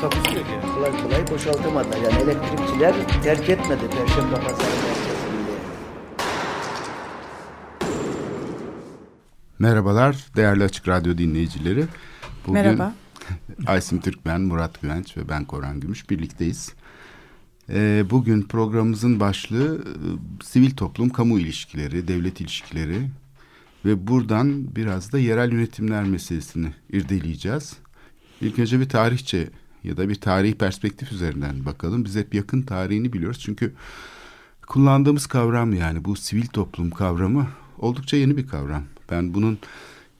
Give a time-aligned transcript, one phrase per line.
[0.00, 0.52] Takusuyor ki.
[0.74, 1.96] kolay kolay boşaltamadılar.
[1.96, 5.16] Yani elektrikçiler terk etmedi Perşembe Pazarı merkezini.
[9.58, 11.84] Merhabalar değerli Açık Radyo dinleyicileri.
[12.46, 12.94] Bugün Merhaba.
[13.66, 16.74] Aysim Türkmen, Murat Güvenç ve ben Koran Gümüş birlikteyiz.
[17.70, 19.98] Ee, bugün programımızın başlığı e,
[20.44, 23.08] sivil toplum, kamu ilişkileri, devlet ilişkileri
[23.84, 27.76] ve buradan biraz da yerel yönetimler meselesini irdeleyeceğiz.
[28.40, 29.48] İlk önce bir tarihçe
[29.86, 32.04] ya da bir tarihi perspektif üzerinden bakalım.
[32.04, 33.72] Biz hep yakın tarihini biliyoruz çünkü
[34.66, 37.46] kullandığımız kavram yani bu sivil toplum kavramı
[37.78, 38.82] oldukça yeni bir kavram.
[39.10, 39.58] Ben bunun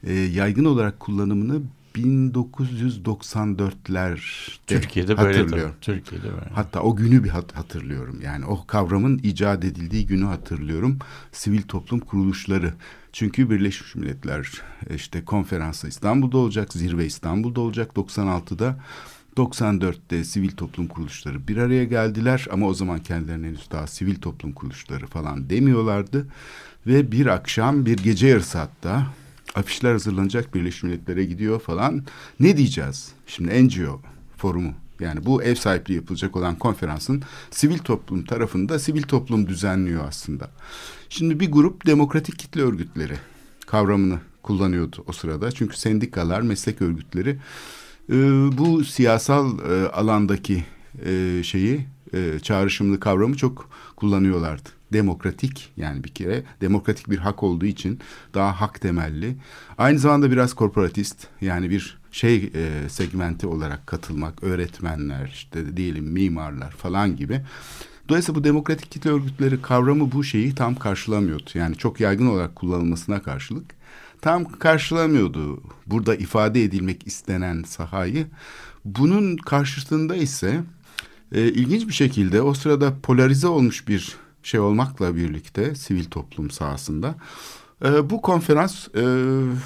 [0.03, 1.61] e, yaygın olarak kullanımını
[1.97, 4.19] 1994'lerde
[4.67, 5.75] Türkiye'de böyle hatırlıyorum.
[5.80, 5.97] tabii.
[5.97, 6.51] Türkiye'de böyle.
[6.55, 8.20] Hatta o günü bir hat- hatırlıyorum.
[8.25, 10.98] Yani o kavramın icat edildiği günü hatırlıyorum.
[11.33, 12.75] Sivil toplum kuruluşları.
[13.12, 14.51] Çünkü Birleşmiş Milletler
[14.95, 18.78] işte konferansı İstanbul'da olacak, zirve İstanbul'da olacak 96'da.
[19.37, 24.53] 94'te sivil toplum kuruluşları bir araya geldiler ama o zaman kendilerine henüz daha sivil toplum
[24.53, 26.27] kuruluşları falan demiyorlardı.
[26.87, 29.07] Ve bir akşam bir gece yarısı hatta
[29.55, 32.05] afişler hazırlanacak Birleşmiş Milletler'e gidiyor falan.
[32.41, 33.12] Ne diyeceğiz?
[33.27, 34.01] Şimdi NGO
[34.37, 40.51] forumu yani bu ev sahipliği yapılacak olan konferansın sivil toplum tarafında sivil toplum düzenliyor aslında.
[41.09, 43.14] Şimdi bir grup demokratik kitle örgütleri
[43.67, 45.53] kavramını kullanıyordu o sırada.
[45.53, 47.39] Çünkü sendikalar, meslek örgütleri
[48.11, 48.15] e,
[48.59, 50.64] bu siyasal e, alandaki
[51.05, 54.69] e, şeyi e, çağrışımlı kavramı çok kullanıyorlardı.
[54.92, 58.01] Demokratik yani bir kere demokratik bir hak olduğu için
[58.35, 59.36] daha hak temelli.
[59.79, 66.70] Aynı zamanda biraz korporatist yani bir şey e, segmenti olarak katılmak, öğretmenler işte diyelim mimarlar
[66.70, 67.41] falan gibi.
[68.09, 71.51] Dolayısıyla bu demokratik kitle örgütleri kavramı bu şeyi tam karşılamıyordu.
[71.55, 73.76] Yani çok yaygın olarak kullanılmasına karşılık
[74.27, 78.27] tam karşılamıyordu burada ifade edilmek istenen sahayı.
[78.85, 80.61] Bunun karşısında ise
[81.33, 87.15] e, ilginç bir şekilde o sırada polarize olmuş bir şey olmakla birlikte sivil toplum sahasında
[87.85, 89.03] e, bu konferans e,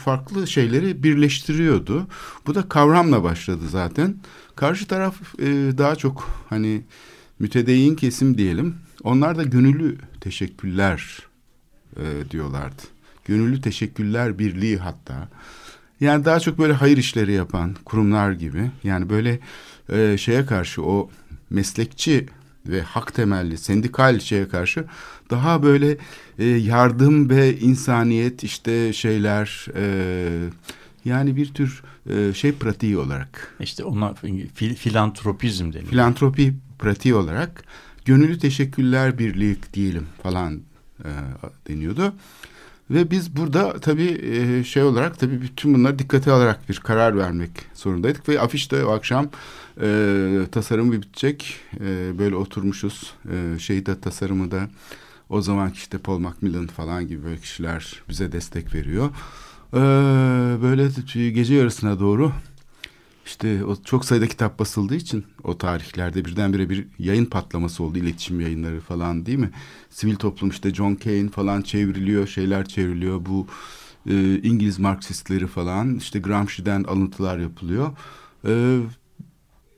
[0.05, 2.07] farklı şeyleri birleştiriyordu.
[2.47, 4.17] Bu da kavramla başladı zaten.
[4.57, 5.47] Karşı taraf e,
[5.79, 6.83] daha çok hani
[7.39, 8.75] mütedeyyin kesim diyelim.
[9.03, 11.19] Onlar da gönüllü teşekkürler
[11.97, 13.00] e, diyorlardı.
[13.31, 15.29] Gönüllü teşekkürler birliği hatta.
[16.01, 18.71] Yani daha çok böyle hayır işleri yapan kurumlar gibi.
[18.85, 19.41] Yani böyle
[19.93, 21.11] e, şeye karşı o
[21.51, 22.27] meslekçi
[22.67, 24.85] ve hak temelli sendikal şeye karşı
[25.31, 25.97] daha böyle
[26.39, 29.85] e, yardım ve insaniyet işte şeyler e,
[31.05, 34.15] yani bir tür e, şey pratiği olarak İşte ona
[34.55, 35.91] fil, filantropizm deniyor.
[35.91, 37.65] filantropi pratiği olarak
[38.05, 40.61] gönüllü teşekkürler birliği diyelim falan
[41.05, 41.11] e,
[41.69, 42.15] deniyordu.
[42.91, 47.51] Ve biz burada tabii e, şey olarak tabii bütün bunları dikkate alarak bir karar vermek
[47.75, 48.29] zorundaydık.
[48.29, 49.29] Ve afişte o akşam
[49.83, 51.57] e, tasarımı bitecek.
[51.81, 53.15] E, böyle oturmuşuz.
[53.33, 54.69] E, şeyi tasarımı da
[55.29, 59.11] o zaman işte Paul Macmillan falan gibi böyle kişiler bize destek veriyor.
[59.75, 59.81] E,
[60.63, 60.89] böyle
[61.31, 62.33] gece yarısına doğru
[63.27, 67.99] işte o çok sayıda kitap basıldığı için o tarihlerde birdenbire bir yayın patlaması oldu.
[67.99, 69.51] iletişim yayınları falan değil mi?
[69.91, 73.27] Sivil toplum işte John Kane falan çevriliyor, şeyler çevriliyor.
[73.27, 73.47] Bu
[74.07, 77.91] e, İngiliz Marksistleri falan işte Gramsci'den alıntılar yapılıyor.
[78.47, 78.81] E,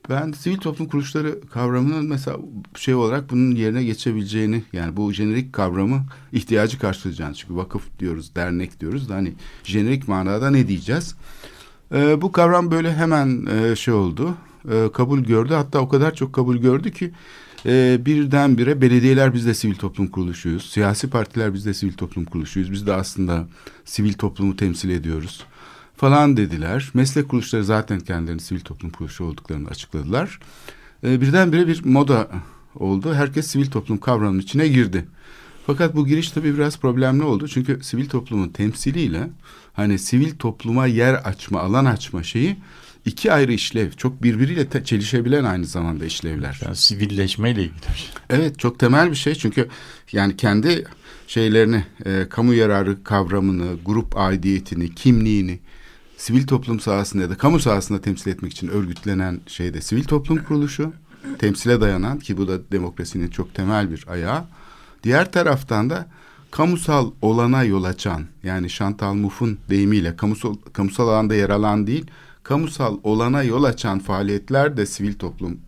[0.09, 2.39] ben sivil toplum kuruluşları kavramının mesela
[2.75, 8.81] şey olarak bunun yerine geçebileceğini yani bu jenerik kavramı ihtiyacı karşılayacağını çünkü vakıf diyoruz, dernek
[8.81, 9.33] diyoruz da hani
[9.65, 11.15] jenerik manada ne diyeceğiz?
[11.93, 14.35] E, bu kavram böyle hemen e, şey oldu,
[14.73, 15.55] e, kabul gördü.
[15.55, 17.13] Hatta o kadar çok kabul gördü ki
[17.67, 20.71] e, birdenbire belediyeler biz de sivil toplum kuruluşuyuz.
[20.71, 22.73] Siyasi partiler biz de sivil toplum kuruluşuyuz.
[22.73, 23.47] Biz de aslında
[23.85, 25.45] sivil toplumu temsil ediyoruz
[25.97, 26.91] falan dediler.
[26.95, 30.39] Meslek kuruluşları zaten kendilerini sivil toplum kuruluşu olduklarını açıkladılar.
[31.05, 32.29] E, birdenbire bir moda
[32.75, 33.15] oldu.
[33.15, 35.07] Herkes sivil toplum kavramının içine girdi.
[35.67, 37.49] Fakat bu giriş tabii biraz problemli oldu.
[37.49, 39.31] Çünkü sivil toplumun temsiliyle
[39.73, 42.57] hani sivil topluma yer açma, alan açma şeyi
[43.05, 43.91] iki ayrı işlev.
[43.91, 46.61] Çok birbiriyle te- çelişebilen aynı zamanda işlevler.
[46.65, 48.09] Yani sivilleşmeyle ilgili şey.
[48.31, 49.69] Evet çok temel bir şey çünkü
[50.13, 50.85] yani kendi
[51.27, 55.59] şeylerini, e, kamu yararı kavramını, grup aidiyetini, kimliğini
[56.17, 60.93] sivil toplum sahasında ya da kamu sahasında temsil etmek için örgütlenen şeyde sivil toplum kuruluşu.
[61.39, 64.45] temsile dayanan ki bu da demokrasinin çok temel bir ayağı.
[65.03, 66.07] Diğer taraftan da
[66.51, 72.07] kamusal olana yol açan yani Chantal Mouffe'un deyimiyle kamusal, kamusal alanda yer alan değil
[72.43, 75.59] kamusal olana yol açan faaliyetler de sivil toplum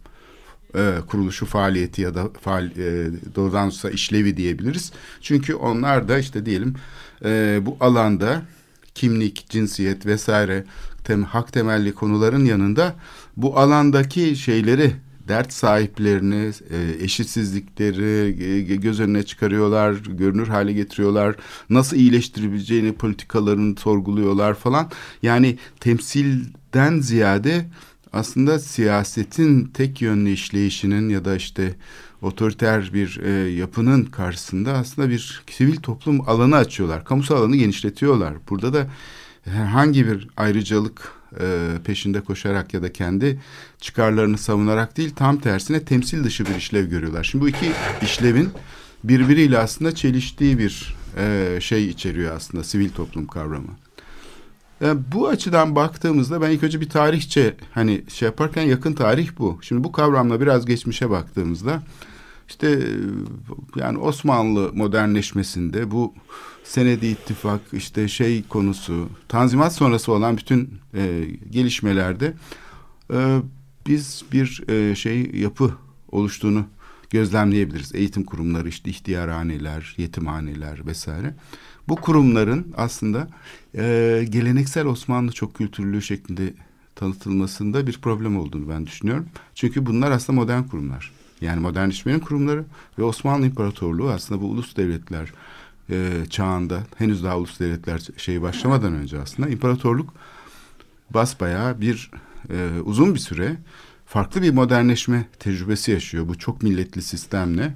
[0.75, 4.93] e, kuruluşu faaliyeti ya da faal, e, doğrudan olsa işlevi diyebiliriz.
[5.21, 6.75] Çünkü onlar da işte diyelim
[7.25, 8.43] e, bu alanda
[8.95, 10.65] kimlik, cinsiyet vesaire
[11.05, 12.95] tem, hak temelli konuların yanında
[13.37, 14.93] bu alandaki şeyleri
[15.29, 21.37] dert sahiplerini, e, eşitsizlikleri e, göz önüne çıkarıyorlar, görünür hale getiriyorlar.
[21.71, 24.91] Nasıl iyileştirebileceğini politikalarını sorguluyorlar falan.
[25.23, 27.67] Yani temsilden ziyade
[28.13, 31.75] aslında siyasetin tek yönlü işleyişinin ya da işte
[32.23, 37.05] otoriter bir e, yapının karşısında aslında bir sivil toplum alanı açıyorlar.
[37.05, 38.35] Kamusal alanı genişletiyorlar.
[38.51, 38.87] Burada da
[39.45, 43.41] herhangi bir ayrıcalık e, peşinde koşarak ya da kendi
[43.81, 47.25] çıkarlarını savunarak değil tam tersine temsil dışı bir işlev görüyorlar.
[47.25, 47.73] Şimdi bu iki
[48.03, 48.51] işlevin
[49.05, 53.77] birbiriyle aslında çeliştiği bir e, şey içeriyor aslında sivil toplum kavramı.
[54.81, 59.29] Yani e, bu açıdan baktığımızda ben ilk önce bir tarihçe hani şey yaparken yakın tarih
[59.39, 59.59] bu.
[59.63, 61.83] Şimdi bu kavramla biraz geçmişe baktığımızda
[62.49, 62.87] işte e,
[63.77, 66.15] yani Osmanlı modernleşmesinde bu
[66.65, 72.35] senedi ittifak işte şey konusu tanzimat sonrası olan bütün e, gelişmelerde
[73.13, 73.39] e,
[73.87, 75.75] biz bir e, şey yapı
[76.13, 76.67] oluştuğunu
[77.11, 77.95] gözlemleyebiliriz.
[77.95, 81.35] Eğitim kurumları işte ihtiyarhaneler, yetimhaneler vesaire.
[81.89, 83.29] Bu kurumların aslında
[83.75, 86.55] e, geleneksel Osmanlı çok kültürlü şeklinde
[86.95, 89.29] tanıtılmasında bir problem olduğunu ben düşünüyorum.
[89.55, 91.13] Çünkü bunlar aslında modern kurumlar.
[91.45, 92.65] Yani modernleşmenin kurumları
[92.99, 95.33] ve Osmanlı İmparatorluğu aslında bu ulus devletler
[95.91, 100.15] e, çağında henüz daha ulus devletler şeyi başlamadan önce aslında imparatorluk
[101.11, 102.11] basbayağı bir
[102.51, 103.57] e, uzun bir süre
[104.07, 107.75] farklı bir modernleşme tecrübesi yaşıyor bu çok milletli sistemle.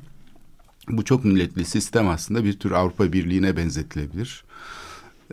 [0.89, 4.45] Bu çok milletli sistem aslında bir tür Avrupa Birliği'ne benzetilebilir.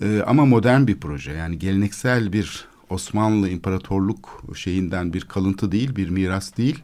[0.01, 6.09] E, ama modern bir proje yani geleneksel bir Osmanlı İmparatorluk şeyinden bir kalıntı değil, bir
[6.09, 6.83] miras değil.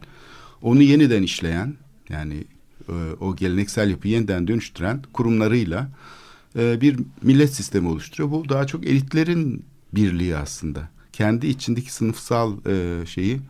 [0.62, 1.74] Onu yeniden işleyen
[2.08, 2.44] yani
[2.88, 5.88] e, o geleneksel yapıyı yeniden dönüştüren kurumlarıyla
[6.58, 8.30] e, bir millet sistemi oluşturuyor.
[8.30, 10.88] Bu daha çok elitlerin birliği aslında.
[11.12, 13.40] Kendi içindeki sınıfsal e, şeyi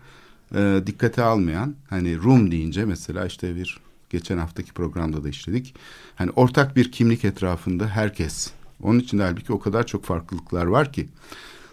[0.87, 3.81] dikkate almayan hani Rum deyince mesela işte bir
[4.11, 5.75] geçen haftaki programda da işledik.
[6.15, 8.50] Hani ortak bir kimlik etrafında herkes.
[8.82, 11.08] Onun için de halbuki o kadar çok farklılıklar var ki.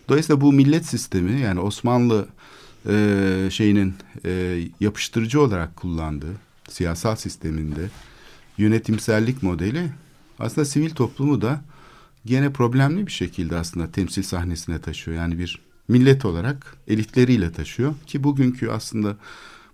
[0.09, 2.27] Dolayısıyla bu millet sistemi yani Osmanlı
[2.87, 3.93] e, şeyinin
[4.25, 6.33] e, yapıştırıcı olarak kullandığı
[6.69, 7.89] siyasal sisteminde
[8.57, 9.89] yönetimsellik modeli
[10.39, 11.61] aslında sivil toplumu da
[12.25, 15.17] gene problemli bir şekilde aslında temsil sahnesine taşıyor.
[15.17, 19.17] Yani bir millet olarak elitleriyle taşıyor ki bugünkü aslında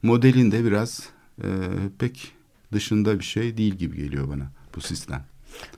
[0.03, 1.09] modelinde biraz
[1.43, 1.47] e,
[1.99, 2.31] pek
[2.73, 5.25] dışında bir şey değil gibi geliyor bana bu sistem.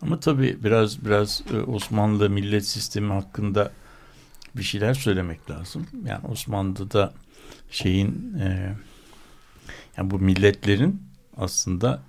[0.02, 3.72] Ama tabii biraz biraz e, Osmanlı millet sistemi hakkında
[4.58, 5.88] bir şeyler söylemek lazım.
[6.06, 7.14] Yani Osmanlı'da
[7.72, 8.76] şeyin e,
[9.98, 11.04] yani bu milletlerin
[11.38, 12.04] aslında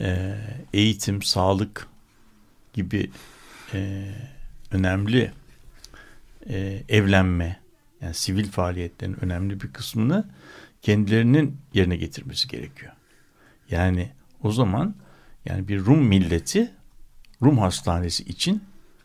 [0.00, 0.38] e,
[0.72, 1.86] eğitim, sağlık
[2.72, 3.10] gibi
[3.74, 4.10] e,
[4.70, 5.32] önemli
[6.48, 7.60] e, evlenme,
[8.00, 10.28] yani sivil faaliyetlerin önemli bir kısmını
[10.82, 12.92] kendilerinin yerine getirmesi gerekiyor.
[13.70, 14.10] Yani
[14.42, 14.94] o zaman
[15.44, 16.70] yani bir Rum milleti
[17.42, 18.62] Rum hastanesi için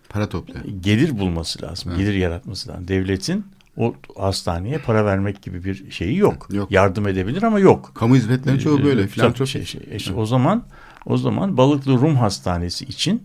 [0.10, 0.66] para topluyor.
[0.82, 1.92] Gelir bulması lazım.
[1.92, 2.00] Evet.
[2.00, 2.88] Gelir yaratması lazım.
[2.88, 3.46] Devletin
[3.78, 6.48] o hastaneye para vermek gibi bir şeyi yok.
[6.52, 6.72] yok.
[6.72, 7.92] Yardım edebilir ama yok.
[7.96, 9.02] Kamu hizmetlerinin çoğu böyle.
[9.02, 9.48] Ee, Filantrop.
[9.48, 10.20] Şey, şey, işte evet.
[10.20, 10.64] O zaman
[11.06, 13.24] o zaman Balıklı Rum Hastanesi için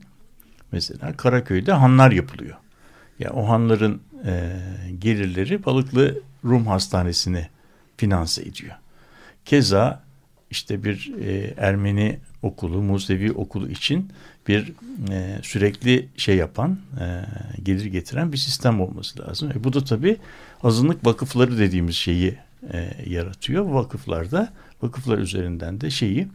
[0.72, 2.50] mesela Karaköy'de hanlar yapılıyor.
[2.50, 2.58] Ya
[3.18, 4.60] yani o hanların e,
[4.98, 7.48] gelirleri Balıklı Rum Hastanesi'ni
[7.96, 8.74] finanse ediyor.
[9.44, 10.02] Keza
[10.52, 14.10] işte bir e, Ermeni okulu, Musevi okulu için
[14.48, 14.72] bir
[15.10, 17.24] e, sürekli şey yapan, e,
[17.62, 19.50] gelir getiren bir sistem olması lazım.
[19.50, 20.16] E, bu da tabii
[20.62, 22.38] azınlık vakıfları dediğimiz şeyi
[22.72, 23.64] e, yaratıyor.
[23.64, 26.28] Vakıflarda, vakıflar üzerinden de şeyi,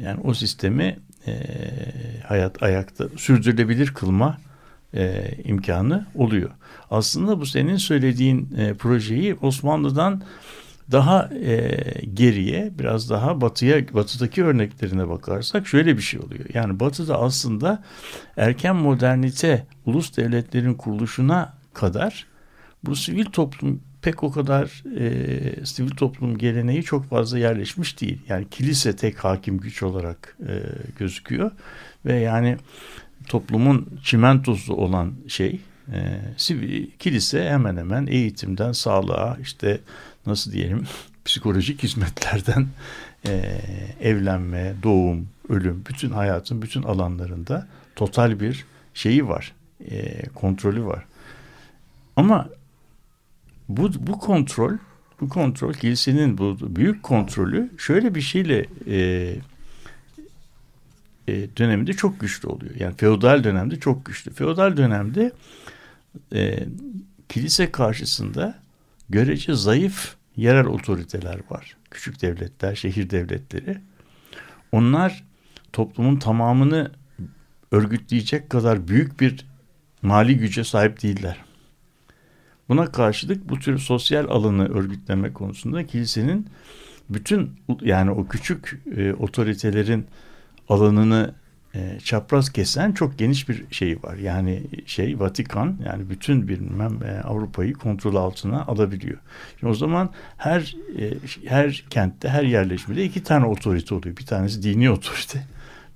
[0.00, 1.32] yani o sistemi e,
[2.26, 4.38] hayat ayakta sürdürülebilir kılma
[4.94, 6.50] e, imkanı oluyor.
[6.90, 10.22] Aslında bu senin söylediğin e, projeyi Osmanlı'dan
[10.92, 11.80] daha e,
[12.14, 16.44] geriye biraz daha batıya batıdaki örneklerine bakarsak şöyle bir şey oluyor.
[16.54, 17.82] Yani batıda aslında
[18.36, 22.26] erken modernite ulus devletlerin kuruluşuna kadar
[22.84, 28.18] bu sivil toplum pek o kadar e, sivil toplum geleneği çok fazla yerleşmiş değil.
[28.28, 30.62] Yani kilise tek hakim güç olarak e,
[30.98, 31.50] gözüküyor
[32.06, 32.56] ve yani
[33.28, 35.60] toplumun çimentosu olan şey
[35.92, 36.20] e,
[36.98, 39.80] kilise hemen hemen eğitimden sağlığa işte
[40.26, 40.86] nasıl diyelim
[41.24, 42.66] psikolojik hizmetlerden
[43.26, 43.60] e,
[44.00, 47.66] evlenme, doğum, ölüm, bütün hayatın bütün alanlarında
[47.96, 49.52] total bir şeyi var,
[49.90, 51.04] e, kontrolü var.
[52.16, 52.48] Ama
[53.68, 54.72] bu, bu kontrol,
[55.20, 59.34] bu kontrol kilisenin bu büyük kontrolü şöyle bir şeyle e,
[61.28, 62.74] e, döneminde çok güçlü oluyor.
[62.78, 64.32] Yani feodal dönemde çok güçlü.
[64.32, 65.32] Feodal dönemde
[66.34, 66.66] e,
[67.28, 68.58] kilise karşısında
[69.08, 71.76] görece zayıf yerel otoriteler var.
[71.90, 73.78] Küçük devletler, şehir devletleri.
[74.72, 75.24] Onlar
[75.72, 76.90] toplumun tamamını
[77.70, 79.46] örgütleyecek kadar büyük bir
[80.02, 81.44] mali güce sahip değiller.
[82.68, 86.46] Buna karşılık bu tür sosyal alanı örgütleme konusunda kilisenin
[87.10, 87.50] bütün
[87.80, 90.06] yani o küçük e, otoritelerin
[90.68, 91.34] alanını
[91.74, 94.16] e, çapraz kesen çok geniş bir şey var.
[94.16, 99.18] Yani şey Vatikan yani bütün bilmem e, Avrupa'yı kontrol altına alabiliyor.
[99.60, 101.14] Şimdi o zaman her e,
[101.48, 104.16] her kentte her yerleşmede iki tane otorite oluyor.
[104.16, 105.42] Bir tanesi dini otorite,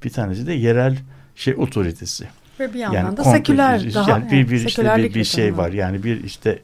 [0.04, 0.98] bir tanesi de yerel
[1.34, 2.26] şey otoritesi.
[2.60, 5.56] Ve bir yandan yani da seküler yani daha yani bir, bir işte bir, bir şey
[5.56, 5.72] var.
[5.72, 6.58] Yani bir işte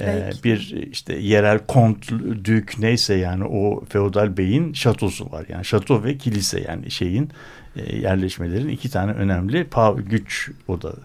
[0.00, 2.12] e, bir işte yerel kont,
[2.44, 5.46] dük neyse yani o feodal beyin şatosu var.
[5.48, 7.30] Yani şato ve kilise yani şeyin
[7.76, 9.66] e, yerleşmelerin iki tane önemli
[10.06, 11.00] güç odağı.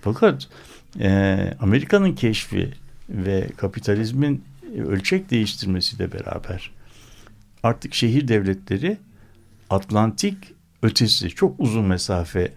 [0.00, 0.48] Fakat
[1.00, 2.70] e, Amerika'nın keşfi
[3.08, 4.44] ve kapitalizmin
[4.86, 6.70] ölçek değiştirmesiyle beraber
[7.62, 8.96] artık şehir devletleri
[9.70, 10.36] Atlantik
[10.82, 12.52] ötesi çok uzun mesafe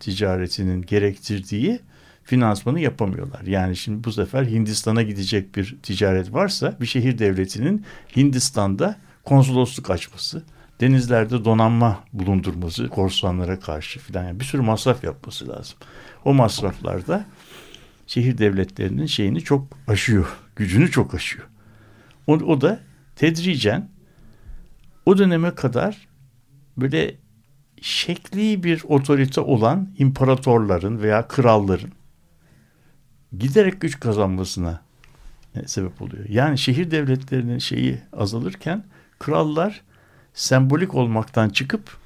[0.00, 1.80] ticaretinin gerektirdiği
[2.24, 3.42] finansmanı yapamıyorlar.
[3.42, 7.84] Yani şimdi bu sefer Hindistan'a gidecek bir ticaret varsa bir şehir devletinin
[8.16, 10.42] Hindistan'da konsolosluk açması,
[10.80, 15.78] denizlerde donanma bulundurması korsanlara karşı filan yani bir sürü masraf yapması lazım.
[16.24, 17.26] O masraflarda
[18.06, 21.48] şehir devletlerinin şeyini çok aşıyor, gücünü çok aşıyor.
[22.26, 22.80] O, o da
[23.16, 23.88] tedricen
[25.06, 26.08] o döneme kadar
[26.76, 27.16] böyle
[27.82, 31.92] şekli bir otorite olan imparatorların veya kralların
[33.38, 34.80] giderek güç kazanmasına
[35.54, 36.28] e, sebep oluyor.
[36.28, 38.84] Yani şehir devletlerinin şeyi azalırken
[39.18, 39.82] krallar
[40.36, 41.96] sembolik olmaktan çıkıp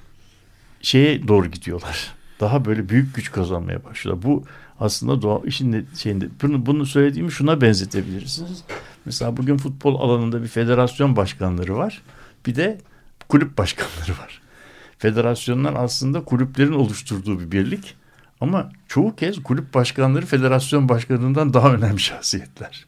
[0.81, 2.11] şeye doğru gidiyorlar.
[2.39, 4.23] Daha böyle büyük güç kazanmaya başlıyorlar.
[4.23, 4.43] Bu
[4.79, 8.63] aslında doğa işin de- şeyinde bunu, bunu söylediğimi şuna benzetebilirsiniz.
[9.05, 12.01] Mesela bugün futbol alanında bir federasyon başkanları var.
[12.45, 12.81] Bir de
[13.29, 14.41] kulüp başkanları var.
[14.97, 17.95] Federasyonlar aslında kulüplerin oluşturduğu bir birlik.
[18.41, 22.85] Ama çoğu kez kulüp başkanları federasyon başkanından daha önemli şahsiyetler.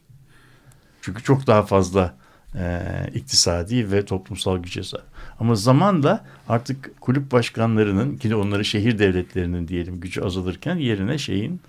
[1.02, 2.14] Çünkü çok daha fazla
[2.54, 2.80] e,
[3.14, 5.13] iktisadi ve toplumsal güce sahip.
[5.40, 11.60] Ama zamanla artık kulüp başkanlarının ki de onları şehir devletlerinin diyelim gücü azalırken yerine şeyin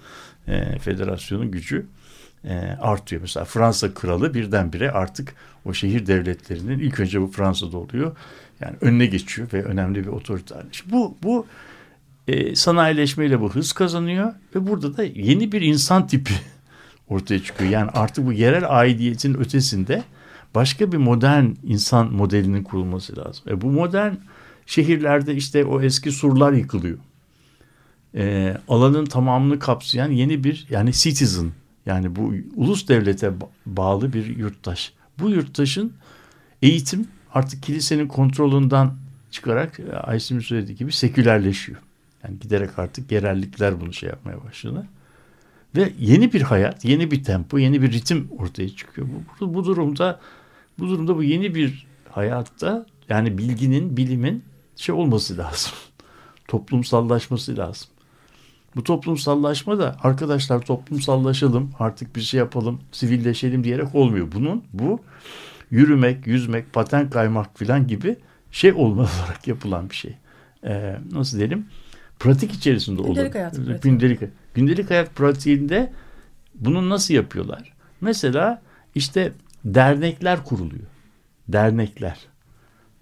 [0.47, 1.85] e, federasyonun gücü
[2.43, 3.21] e, artıyor.
[3.21, 8.15] Mesela Fransa kralı birdenbire artık o şehir devletlerinin ilk önce bu Fransa'da oluyor.
[8.61, 10.69] Yani önüne geçiyor ve önemli bir otorite haline.
[10.71, 11.45] Şimdi Bu, bu
[12.27, 16.33] e, sanayileşmeyle bu hız kazanıyor ve burada da yeni bir insan tipi
[17.09, 17.69] ortaya çıkıyor.
[17.69, 20.03] Yani artık bu yerel aidiyetin ötesinde
[20.55, 23.43] başka bir modern insan modelinin kurulması lazım.
[23.49, 24.13] E bu modern
[24.65, 26.97] şehirlerde işte o eski surlar yıkılıyor.
[28.15, 31.51] E, alanın tamamını kapsayan yeni bir yani citizen
[31.85, 34.93] yani bu ulus devlete ba- bağlı bir yurttaş.
[35.19, 35.93] Bu yurttaşın
[36.61, 38.91] eğitim artık kilisenin kontrolünden
[39.31, 41.79] çıkarak e, Aysim'in söylediği gibi sekülerleşiyor.
[42.23, 44.87] Yani giderek artık yerellikler bunu şey yapmaya başladı.
[45.75, 49.07] Ve yeni bir hayat, yeni bir tempo, yeni bir ritim ortaya çıkıyor.
[49.41, 50.19] Bu, bu durumda
[50.79, 54.43] bu durumda bu yeni bir hayatta yani bilginin, bilimin
[54.75, 55.71] şey olması lazım.
[56.47, 57.87] Toplumsallaşması lazım.
[58.75, 64.27] Bu toplumsallaşma da arkadaşlar toplumsallaşalım, artık bir şey yapalım, sivilleşelim diyerek olmuyor.
[64.31, 64.99] Bunun bu
[65.71, 68.15] yürümek, yüzmek, paten kaymak filan gibi
[68.51, 70.17] şey olma olarak yapılan bir şey.
[70.63, 71.65] Ee, nasıl diyelim?
[72.19, 73.09] Pratik içerisinde olur.
[73.09, 73.55] Gündelik hayat.
[73.81, 74.19] Gündelik,
[74.53, 75.93] gündelik hayat pratiğinde
[76.55, 77.73] bunu nasıl yapıyorlar?
[78.01, 78.61] Mesela
[78.95, 79.33] işte
[79.65, 80.87] dernekler kuruluyor.
[81.47, 82.19] Dernekler.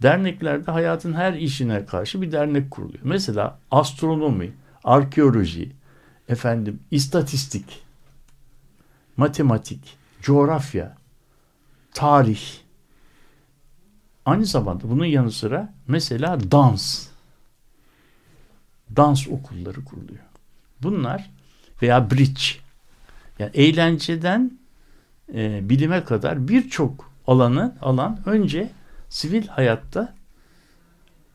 [0.01, 3.03] Derneklerde hayatın her işine karşı bir dernek kuruluyor.
[3.03, 4.53] Mesela astronomi,
[4.83, 5.71] arkeoloji,
[6.29, 7.83] efendim istatistik,
[9.17, 10.97] matematik, coğrafya,
[11.93, 12.41] tarih.
[14.25, 17.07] Aynı zamanda bunun yanı sıra mesela dans.
[18.95, 20.23] Dans okulları kuruluyor.
[20.81, 21.29] Bunlar
[21.81, 22.43] veya bridge.
[23.39, 24.62] Yani eğlenceden
[25.33, 28.69] e, bilime kadar birçok alanı alan önce
[29.09, 30.13] sivil hayatta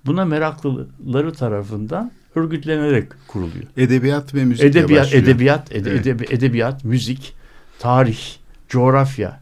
[0.06, 3.64] buna meraklıları tarafından örgütlenerek kuruluyor.
[3.76, 6.06] Edebiyat ve müzik Edebiyat, edebiyat, ede- Evet.
[6.06, 7.34] edebi- edebiyat, müzik,
[7.78, 8.18] tarih,
[8.68, 9.40] coğrafya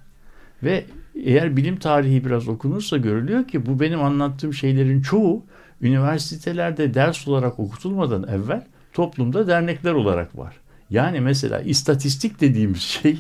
[0.63, 0.85] ve
[1.25, 5.45] eğer bilim tarihi biraz okunursa görülüyor ki bu benim anlattığım şeylerin çoğu
[5.81, 8.63] üniversitelerde ders olarak okutulmadan evvel
[8.93, 10.57] toplumda dernekler olarak var.
[10.91, 13.19] Yani mesela istatistik dediğimiz şey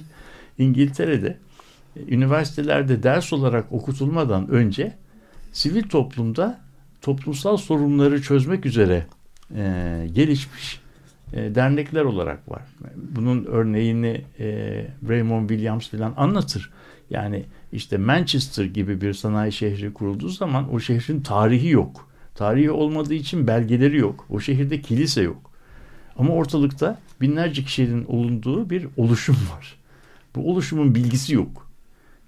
[0.59, 1.39] İngiltere'de
[1.97, 4.93] e, üniversitelerde ders olarak okutulmadan önce
[5.53, 6.61] sivil toplumda
[7.03, 9.07] toplumsal sorunları çözmek üzere
[9.55, 10.81] e, gelişmiş
[11.33, 12.63] e, dernekler olarak var.
[12.97, 14.47] Bunun örneğini e,
[15.09, 16.71] Raymond Williams falan anlatır.
[17.11, 22.09] Yani işte Manchester gibi bir sanayi şehri kurulduğu zaman o şehrin tarihi yok.
[22.35, 24.27] Tarihi olmadığı için belgeleri yok.
[24.31, 25.51] O şehirde kilise yok.
[26.19, 29.77] Ama ortalıkta binlerce kişinin olunduğu bir oluşum var.
[30.37, 31.67] Bu oluşumun bilgisi yok.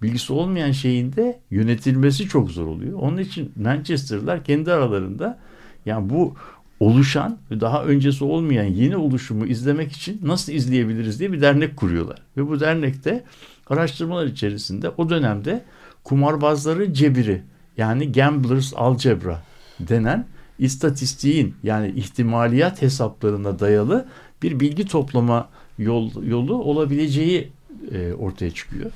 [0.03, 2.99] Bilgisi olmayan şeyin de yönetilmesi çok zor oluyor.
[2.99, 5.39] Onun için Manchester'lar kendi aralarında
[5.87, 6.35] yani bu
[6.81, 12.23] oluşan ve daha öncesi olmayan yeni oluşumu izlemek için nasıl izleyebiliriz diye bir dernek kuruyorlar.
[12.37, 13.25] Ve bu dernekte
[13.67, 15.65] araştırmalar içerisinde o dönemde
[16.05, 17.43] kumarbazların cebiri
[17.77, 19.43] yani gamblers algebra
[19.81, 20.27] denen
[20.59, 24.09] istatistiğin yani ihtimaliyat hesaplarına dayalı
[24.43, 25.49] bir bilgi toplama
[25.79, 27.53] yol, yolu olabileceği
[27.93, 28.91] e, ortaya çıkıyor.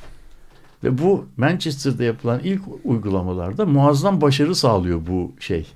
[0.84, 5.66] Ve bu Manchester'da yapılan ilk uygulamalarda muazzam başarı sağlıyor bu şey.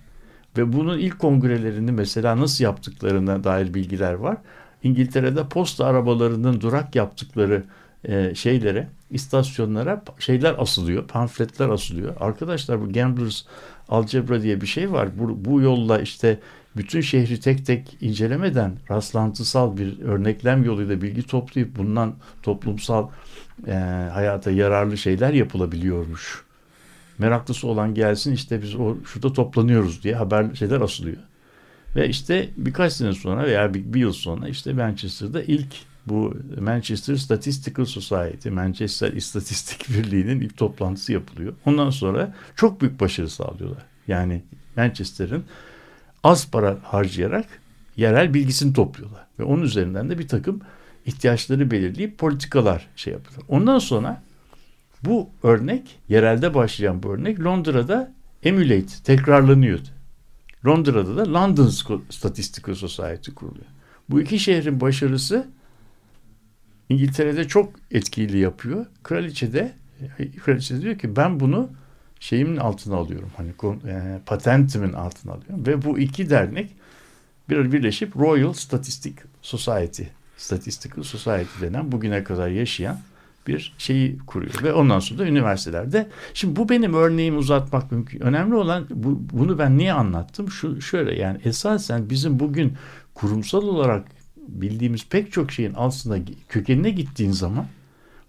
[0.56, 4.36] Ve bunun ilk kongrelerini mesela nasıl yaptıklarına dair bilgiler var.
[4.82, 7.64] İngiltere'de posta arabalarının durak yaptıkları
[8.04, 12.14] e, şeylere, istasyonlara şeyler asılıyor, pamfletler asılıyor.
[12.20, 13.42] Arkadaşlar bu Gamblers
[13.88, 15.08] Algebra diye bir şey var.
[15.18, 16.40] Bu, bu yolla işte
[16.76, 23.08] bütün şehri tek tek incelemeden rastlantısal bir örneklem yoluyla bilgi toplayıp bundan toplumsal
[23.66, 23.72] e,
[24.12, 26.44] hayata yararlı şeyler yapılabiliyormuş.
[27.18, 31.16] Meraklısı olan gelsin işte biz o şurada toplanıyoruz diye haber şeyler asılıyor.
[31.96, 35.74] Ve işte birkaç sene sonra veya bir, bir yıl sonra işte Manchester'da ilk
[36.06, 41.54] bu Manchester Statistical Society, Manchester İstatistik Birliği'nin ilk toplantısı yapılıyor.
[41.64, 43.82] Ondan sonra çok büyük başarı sağlıyorlar.
[44.08, 44.42] Yani
[44.76, 45.44] Manchester'ın
[46.26, 47.46] az para harcayarak
[47.96, 49.26] yerel bilgisini topluyorlar.
[49.38, 50.60] Ve onun üzerinden de bir takım
[51.06, 53.44] ihtiyaçları belirleyip politikalar şey yapıyorlar.
[53.48, 54.22] Ondan sonra
[55.02, 59.88] bu örnek, yerelde başlayan bu örnek Londra'da emulate, tekrarlanıyordu.
[60.66, 61.68] Londra'da da London
[62.10, 63.66] Statistical Society kuruluyor.
[64.10, 65.46] Bu iki şehrin başarısı
[66.88, 68.86] İngiltere'de çok etkili yapıyor.
[69.02, 69.72] Kraliçe de
[70.44, 71.70] kraliçe de diyor ki ben bunu
[72.20, 73.30] şeyimin altına alıyorum.
[73.36, 73.50] Hani
[73.88, 75.66] e, patentimin altına alıyorum.
[75.66, 76.70] Ve bu iki dernek
[77.48, 80.02] bir birleşip Royal Statistic Society,
[80.36, 83.00] Statistical Society denen bugüne kadar yaşayan
[83.46, 86.08] bir şeyi kuruyor ve ondan sonra da üniversitelerde.
[86.34, 88.20] Şimdi bu benim örneğimi uzatmak mümkün.
[88.20, 90.50] Önemli olan bu, bunu ben niye anlattım?
[90.50, 92.72] Şu şöyle yani esasen bizim bugün
[93.14, 97.66] kurumsal olarak bildiğimiz pek çok şeyin aslında kökenine gittiğin zaman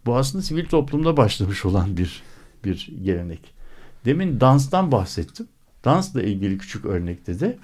[0.06, 2.24] bu aslında sivil toplumda başlamış olan bir
[2.64, 3.57] bir gelenek.
[4.06, 5.48] Demin danstan bahsettim.
[5.86, 7.58] Dansla ilgili küçük örnekte de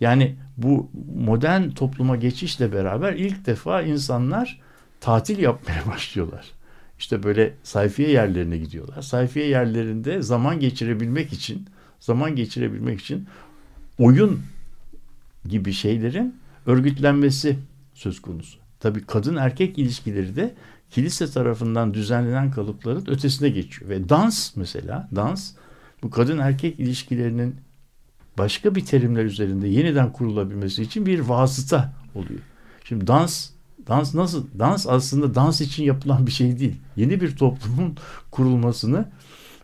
[0.00, 4.60] yani bu modern topluma geçişle beraber ilk defa insanlar
[5.00, 6.46] tatil yapmaya başlıyorlar.
[6.98, 9.02] İşte böyle sayfiye yerlerine gidiyorlar.
[9.02, 11.66] Sayfiye yerlerinde zaman geçirebilmek için,
[12.00, 13.26] zaman geçirebilmek için
[13.98, 14.40] oyun
[15.48, 17.58] gibi şeylerin örgütlenmesi
[17.94, 18.58] söz konusu.
[18.80, 20.54] Tabii kadın erkek ilişkileri de
[20.90, 23.90] kilise tarafından düzenlenen kalıpların ötesine geçiyor.
[23.90, 25.52] Ve dans mesela, dans
[26.02, 27.56] bu kadın erkek ilişkilerinin
[28.38, 32.40] başka bir terimler üzerinde yeniden kurulabilmesi için bir vasıta oluyor.
[32.84, 33.50] Şimdi dans
[33.88, 36.76] dans nasıl dans aslında dans için yapılan bir şey değil.
[36.96, 37.96] Yeni bir toplumun
[38.30, 39.08] kurulmasını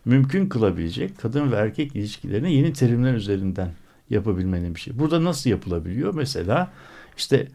[0.05, 3.71] mümkün kılabilecek kadın ve erkek ilişkilerine yeni terimler üzerinden
[4.09, 4.99] yapabilmenin bir şey.
[4.99, 6.13] Burada nasıl yapılabiliyor?
[6.13, 6.71] Mesela
[7.17, 7.47] işte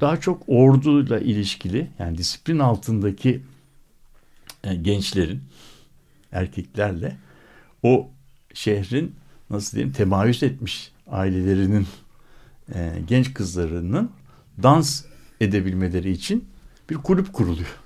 [0.00, 3.42] daha çok orduyla ilişkili yani disiplin altındaki
[4.64, 5.42] e, gençlerin
[6.32, 7.16] erkeklerle
[7.82, 8.10] o
[8.56, 9.14] şehrin
[9.50, 11.86] nasıl diyeyim temayüz etmiş ailelerinin
[12.74, 14.10] e, genç kızlarının
[14.62, 15.04] dans
[15.40, 16.44] edebilmeleri için
[16.90, 17.76] bir kulüp kuruluyor.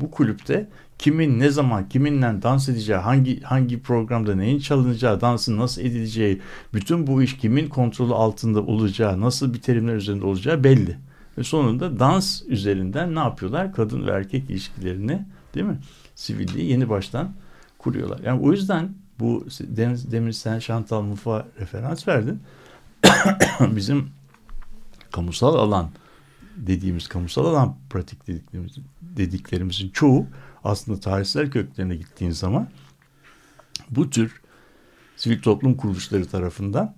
[0.00, 5.80] Bu kulüpte kimin ne zaman kiminle dans edeceği, hangi hangi programda neyin çalınacağı, dansın nasıl
[5.82, 6.40] edileceği,
[6.74, 10.96] bütün bu iş kimin kontrolü altında olacağı, nasıl bir terimler üzerinde olacağı belli.
[11.38, 13.72] Ve sonunda dans üzerinden ne yapıyorlar?
[13.72, 15.78] Kadın ve erkek ilişkilerini değil mi?
[16.14, 17.32] Sivilliği yeni baştan
[17.78, 18.20] kuruyorlar.
[18.24, 18.88] Yani o yüzden
[19.20, 22.42] bu Deniz Demir sen Şantal Muf'a referans verdin.
[23.60, 24.10] Bizim
[25.12, 25.90] kamusal alan
[26.56, 30.26] dediğimiz kamusal alan pratik dediklerimiz, dediklerimizin çoğu
[30.64, 32.68] aslında tarihsel köklerine gittiğin zaman
[33.90, 34.40] bu tür
[35.16, 36.94] sivil toplum kuruluşları tarafından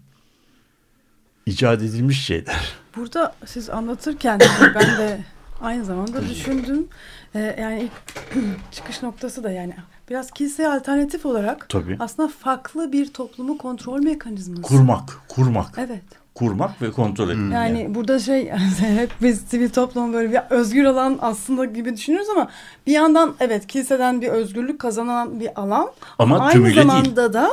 [1.46, 2.72] icat edilmiş şeyler.
[2.96, 4.40] Burada siz anlatırken
[4.74, 5.24] ben de
[5.60, 6.88] aynı zamanda düşündüm.
[7.34, 7.88] Ee, yani
[8.70, 9.74] çıkış noktası da yani
[10.10, 11.96] Biraz kiliseye alternatif olarak Tabii.
[12.00, 14.62] aslında farklı bir toplumu kontrol mekanizması.
[14.62, 15.78] Kurmak, kurmak.
[15.78, 16.02] Evet.
[16.34, 17.52] Kurmak ve kontrol etmek.
[17.52, 22.48] Yani burada şey hep biz sivil toplum böyle bir özgür alan aslında gibi düşünüyoruz ama
[22.86, 26.86] bir yandan evet kiliseden bir özgürlük kazanan bir alan Ama aynı tümüyle değil.
[26.86, 27.50] zamanda da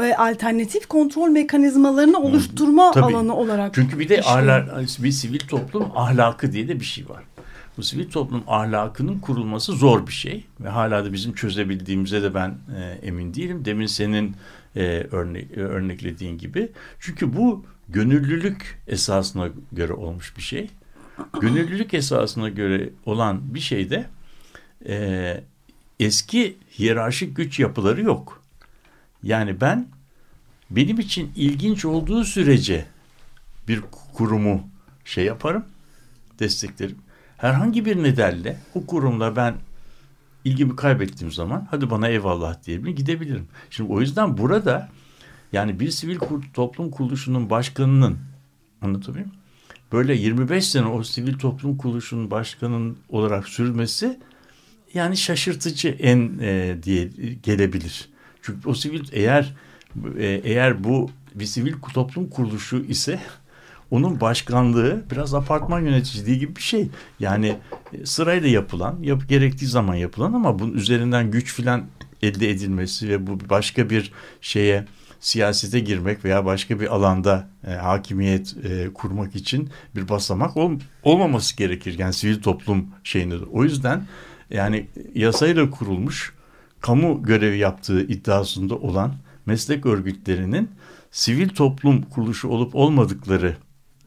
[0.00, 3.04] e, alternatif kontrol mekanizmalarını oluşturma Tabii.
[3.04, 3.74] alanı olarak.
[3.74, 7.22] Çünkü bir de ahlak, bir sivil toplum ahlakı diye de bir şey var.
[7.78, 12.58] Bu sivil toplum ahlakının kurulması zor bir şey ve hala da bizim çözebildiğimize de ben
[12.76, 13.64] e, emin değilim.
[13.64, 14.36] Demin senin
[14.76, 16.68] e, örne e, örneklediğin gibi.
[17.00, 20.70] Çünkü bu gönüllülük esasına göre olmuş bir şey.
[21.40, 24.06] Gönüllülük esasına göre olan bir şeyde
[24.86, 25.40] e,
[26.00, 28.42] eski hiyerarşik güç yapıları yok.
[29.22, 29.88] Yani ben
[30.70, 32.86] benim için ilginç olduğu sürece
[33.68, 33.82] bir
[34.14, 34.68] kurumu
[35.04, 35.64] şey yaparım,
[36.38, 37.07] desteklerim.
[37.38, 39.54] Herhangi bir nedenle o kurumla ben
[40.44, 43.48] ilgimi kaybettiğim zaman hadi bana eyvallah diyebilirim gidebilirim.
[43.70, 44.88] Şimdi o yüzden burada
[45.52, 46.18] yani bir sivil
[46.54, 48.18] toplum kuruluşunun başkanının
[48.82, 49.40] anlatabiliyor muyum?
[49.92, 54.18] Böyle 25 sene o sivil toplum kuruluşunun başkanının olarak sürmesi
[54.94, 57.10] yani şaşırtıcı en e, diye
[57.42, 58.08] gelebilir.
[58.42, 59.54] Çünkü o sivil eğer
[60.18, 63.20] e, eğer bu bir sivil toplum kuruluşu ise
[63.90, 66.90] onun başkanlığı biraz apartman yöneticiliği gibi bir şey.
[67.20, 67.56] Yani
[67.92, 71.84] e, sırayla yapılan, yap, gerektiği zaman yapılan ama bunun üzerinden güç filan
[72.22, 74.84] elde edilmesi ve bu başka bir şeye
[75.20, 80.72] siyasete girmek veya başka bir alanda e, hakimiyet e, kurmak için bir basamak ol,
[81.02, 81.98] olmaması gerekir.
[81.98, 83.36] Yani sivil toplum şeyinde.
[83.36, 84.06] O yüzden
[84.50, 86.34] yani yasayla kurulmuş
[86.80, 89.14] kamu görevi yaptığı iddiasında olan
[89.46, 90.70] meslek örgütlerinin
[91.10, 93.56] sivil toplum kuruluşu olup olmadıkları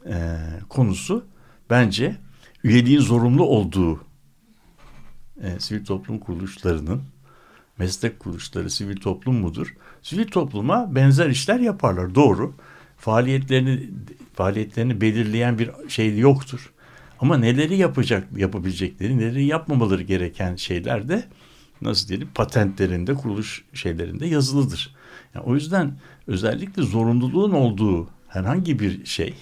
[0.05, 0.37] e,
[0.69, 1.25] konusu
[1.69, 2.15] bence
[2.63, 4.01] üyeliğin zorunlu olduğu
[5.41, 7.01] e, sivil toplum kuruluşlarının
[7.77, 9.75] meslek kuruluşları sivil toplum mudur?
[10.01, 12.55] Sivil topluma benzer işler yaparlar doğru.
[12.97, 13.89] Faaliyetlerini
[14.33, 16.71] faaliyetlerini belirleyen bir şey yoktur.
[17.19, 21.23] Ama neleri yapacak yapabilecekleri, neleri yapmamaları gereken şeyler de
[21.81, 24.95] nasıl diyelim patentlerinde, kuruluş şeylerinde yazılıdır.
[25.35, 25.93] Yani o yüzden
[26.27, 29.33] özellikle zorunluluğun olduğu herhangi bir şey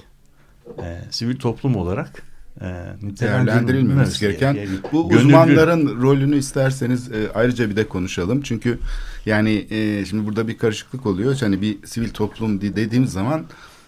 [0.78, 2.24] e, sivil toplum olarak
[2.62, 2.66] e,
[3.02, 8.42] değerlendirilmemesi gereken yani bu gönüllü- uzmanların rolünü isterseniz e, ayrıca bir de konuşalım.
[8.42, 8.80] Çünkü
[9.26, 11.38] yani e, şimdi burada bir karışıklık oluyor.
[11.42, 13.46] Yani bir sivil toplum di- dediğimiz zaman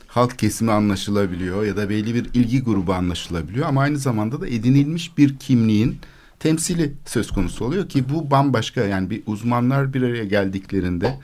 [0.08, 5.18] halk kesimi anlaşılabiliyor ya da belli bir ilgi grubu anlaşılabiliyor ama aynı zamanda da edinilmiş
[5.18, 5.98] bir kimliğin
[6.40, 11.20] temsili söz konusu oluyor ki bu bambaşka yani bir uzmanlar bir araya geldiklerinde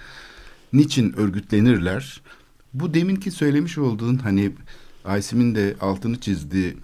[0.73, 2.21] niçin örgütlenirler?
[2.73, 4.51] Bu deminki söylemiş olduğun hani
[5.07, 6.77] Aysim'in de altını çizdiği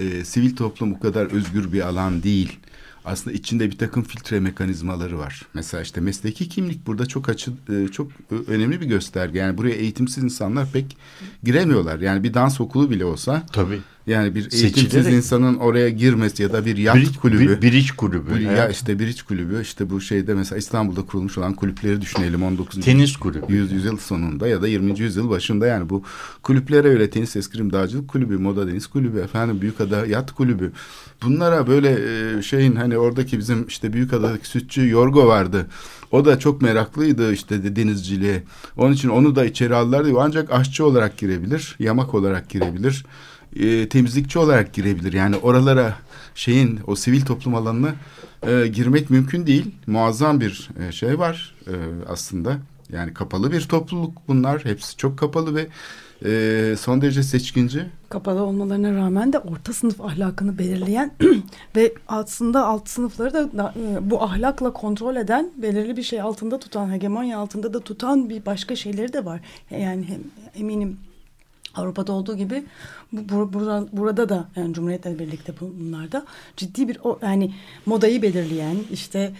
[0.00, 2.58] e, sivil toplum o kadar özgür bir alan değil.
[3.04, 5.42] Aslında içinde bir takım filtre mekanizmaları var.
[5.54, 9.38] Mesela işte mesleki kimlik burada çok açı, e, çok ö- önemli bir gösterge.
[9.38, 10.96] Yani buraya eğitimsiz insanlar pek
[11.42, 11.98] giremiyorlar.
[11.98, 13.80] Yani bir dans okulu bile olsa Tabii.
[14.06, 17.40] Yani bir eğitimsiz Seçilerek- insanın oraya girmesi ya da bir yat Bir, kulübü.
[17.48, 18.30] bir, bir iç kulübü.
[18.34, 18.74] Bu- ya evet.
[18.74, 22.80] işte bir iç kulübü işte bu şeyde mesela İstanbul'da kurulmuş olan kulüpleri düşünelim 19.
[22.84, 23.44] Tenis kulübü.
[23.48, 25.00] Yüz, yüzyıl sonunda ya da 20.
[25.00, 26.04] yüzyıl başında yani bu
[26.42, 30.72] kulüplere öyle tenis eskrim dağcılık kulübü, moda deniz kulübü, efendim Büyükada yat kulübü.
[31.22, 31.90] Bunlara böyle
[32.38, 35.66] e, şeyin hani oradaki bizim işte Büyükada'daki sütçü Yorgo vardı.
[36.12, 38.42] O da çok meraklıydı işte de denizciliğe.
[38.76, 40.18] Onun için onu da içeri aldılar diyor.
[40.22, 43.04] Ancak aşçı olarak girebilir, yamak olarak girebilir,
[43.56, 45.12] e, temizlikçi olarak girebilir.
[45.12, 45.96] Yani oralara
[46.34, 47.94] şeyin o sivil toplum alanına
[48.46, 49.74] e, girmek mümkün değil.
[49.86, 51.74] Muazzam bir e, şey var e,
[52.08, 52.58] aslında.
[52.92, 54.64] Yani kapalı bir topluluk bunlar.
[54.64, 55.66] Hepsi çok kapalı ve
[56.24, 57.86] e, son derece seçkinci.
[58.08, 61.10] kapalı olmalarına rağmen de orta sınıf ahlakını belirleyen
[61.76, 66.92] ve aslında alt sınıfları da e, bu ahlakla kontrol eden belirli bir şey altında tutan
[66.92, 69.40] hegemonya altında da tutan bir başka şeyleri de var.
[69.70, 70.20] Yani hem,
[70.62, 70.98] eminim
[71.74, 72.64] Avrupa'da olduğu gibi
[73.12, 77.54] bu, bu- burada, burada da yani Cumhuriyet'le birlikte bu- bunlarda ciddi bir o, yani
[77.86, 79.32] modayı belirleyen işte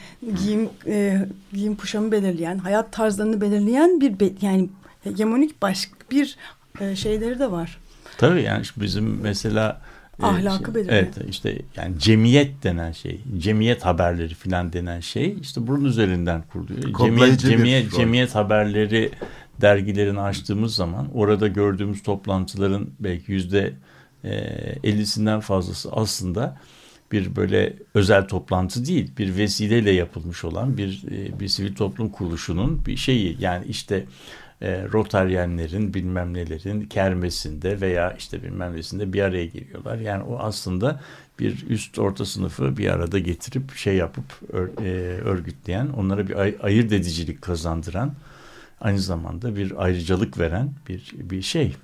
[0.42, 4.68] giyim e, giyim kuşamı belirleyen hayat tarzlarını belirleyen bir be- yani
[5.04, 6.36] hegemonik başka bir
[6.80, 7.78] e, şeyleri de var.
[8.18, 9.80] Tabii yani bizim mesela
[10.22, 10.84] e, Ahlakı şey-.
[10.88, 16.82] Evet işte yani cemiyet denen şey, cemiyet haberleri filan denen şey işte bunun üzerinden kuruluyor.
[17.04, 19.10] Cemiyet cemiyet cemiyet haberleri
[19.60, 23.74] dergilerini açtığımız zaman orada gördüğümüz toplantıların belki yüzde
[24.24, 24.30] e,
[24.84, 26.56] 50'sinden fazlası aslında
[27.12, 32.86] bir böyle özel toplantı değil, bir vesileyle yapılmış olan bir e, bir sivil toplum kuruluşunun
[32.86, 34.04] bir şeyi yani işte
[34.62, 39.98] e, Rotaryenlerin bilmem nelerin kermesinde veya işte bilmem nesinde bir araya geliyorlar.
[39.98, 41.00] Yani o aslında
[41.38, 44.90] bir üst orta sınıfı bir arada getirip şey yapıp ör, e,
[45.20, 48.14] örgütleyen, onlara bir ay, ayırt edicilik kazandıran,
[48.80, 51.76] aynı zamanda bir ayrıcalık veren bir bir şey,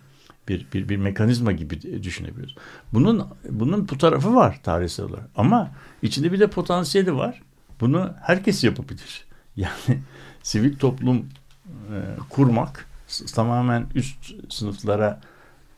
[0.48, 2.56] bir bir, bir mekanizma gibi düşünebiliyoruz.
[2.92, 5.28] Bunun bunun bu tarafı var tarihsel olarak.
[5.36, 5.70] Ama
[6.02, 7.42] içinde bir de potansiyeli var.
[7.80, 9.24] Bunu herkes yapabilir.
[9.56, 9.98] Yani
[10.42, 11.18] sivil toplum
[11.66, 11.98] e,
[12.28, 12.86] kurmak
[13.34, 15.20] tamamen üst sınıflara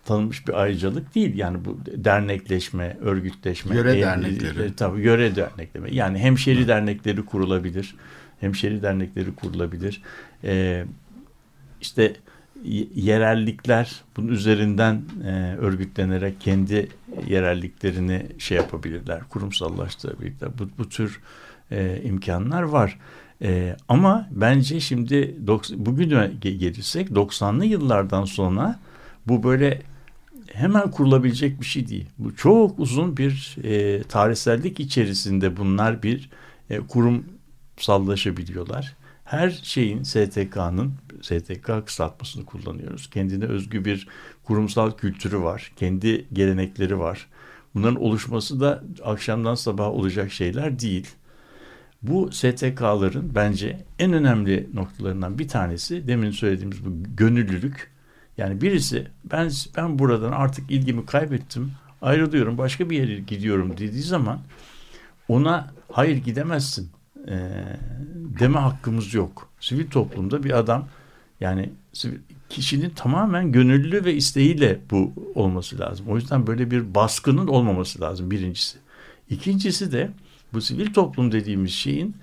[0.05, 1.37] tanınmış bir ayrıcalık değil.
[1.37, 3.77] Yani bu dernekleşme, örgütleşme.
[3.77, 4.63] Yöre e, dernekleri.
[4.63, 5.95] E, tabii yöre dernekleme.
[5.95, 7.95] Yani hemşeri dernekleri kurulabilir.
[8.41, 10.03] Hemşeri dernekleri kurulabilir.
[10.45, 10.85] E,
[11.83, 12.17] işte
[12.95, 16.89] yerellikler bunun üzerinden e, örgütlenerek kendi
[17.29, 20.51] yerelliklerini şey yapabilirler, kurumsallaştırabilirler.
[20.59, 21.21] Bu, bu tür
[21.71, 22.99] e, imkanlar var.
[23.43, 25.37] E, ama bence şimdi
[25.77, 28.79] bugüne gelirsek 90'lı yıllardan sonra
[29.27, 29.83] bu böyle
[30.53, 32.07] hemen kurulabilecek bir şey değil.
[32.19, 36.31] Bu çok uzun bir e, tarihsellik içerisinde bunlar bir
[36.71, 38.97] e, kurumsallaşabiliyorlar.
[39.25, 43.11] Her şeyin STK'nın STK kısaltmasını kullanıyoruz.
[43.11, 44.09] Kendine özgü bir
[44.45, 45.73] kurumsal kültürü var.
[45.77, 47.27] Kendi gelenekleri var.
[47.75, 51.07] Bunların oluşması da akşamdan sabaha olacak şeyler değil.
[52.03, 57.91] Bu STK'ların bence en önemli noktalarından bir tanesi demin söylediğimiz bu gönüllülük.
[58.39, 64.39] Yani birisi ben ben buradan artık ilgimi kaybettim, ayrılıyorum, başka bir yere gidiyorum dediği zaman
[65.29, 66.91] ona hayır gidemezsin
[67.29, 67.51] e,
[68.41, 69.49] deme hakkımız yok.
[69.61, 70.89] Sivil toplumda bir adam
[71.43, 71.71] yani
[72.49, 76.07] kişinin tamamen gönüllü ve isteğiyle bu olması lazım.
[76.09, 78.79] O yüzden böyle bir baskının olmaması lazım birincisi.
[79.31, 80.11] İkincisi de
[80.53, 82.17] bu sivil toplum dediğimiz şeyin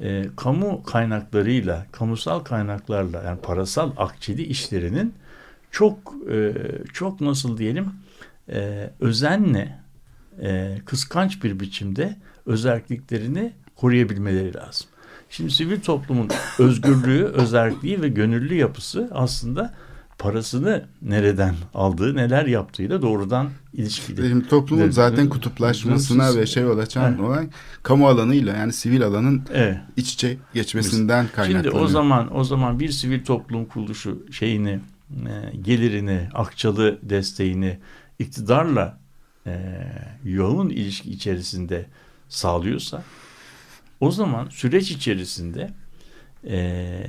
[0.00, 5.14] e, kamu kaynaklarıyla, kamusal kaynaklarla yani parasal akçeli işlerinin
[5.70, 6.52] çok e,
[6.92, 7.86] çok nasıl diyelim
[8.48, 9.78] e, özenle
[10.42, 14.86] e, kıskanç bir biçimde özelliklerini koruyabilmeleri lazım.
[15.32, 19.74] Şimdi sivil toplumun özgürlüğü, özelliği ve gönüllü yapısı aslında
[20.18, 24.22] parasını nereden aldığı, neler yaptığıyla doğrudan ilişkili.
[24.22, 27.48] Benim toplumun zaten kutuplaşmasına ve şey açan olay
[27.82, 29.76] kamu alanıyla yani sivil alanın evet.
[29.96, 31.72] iç içe geçmesinden kaynaklanıyor.
[31.72, 37.78] Şimdi o zaman o zaman bir sivil toplum kuruluşu şeyini e, gelirini, akçalı desteğini
[38.18, 38.98] iktidarla
[39.46, 39.52] e,
[40.24, 41.86] yoğun ilişki içerisinde
[42.28, 43.02] sağlıyorsa
[44.02, 45.70] o zaman süreç içerisinde
[46.46, 47.06] e,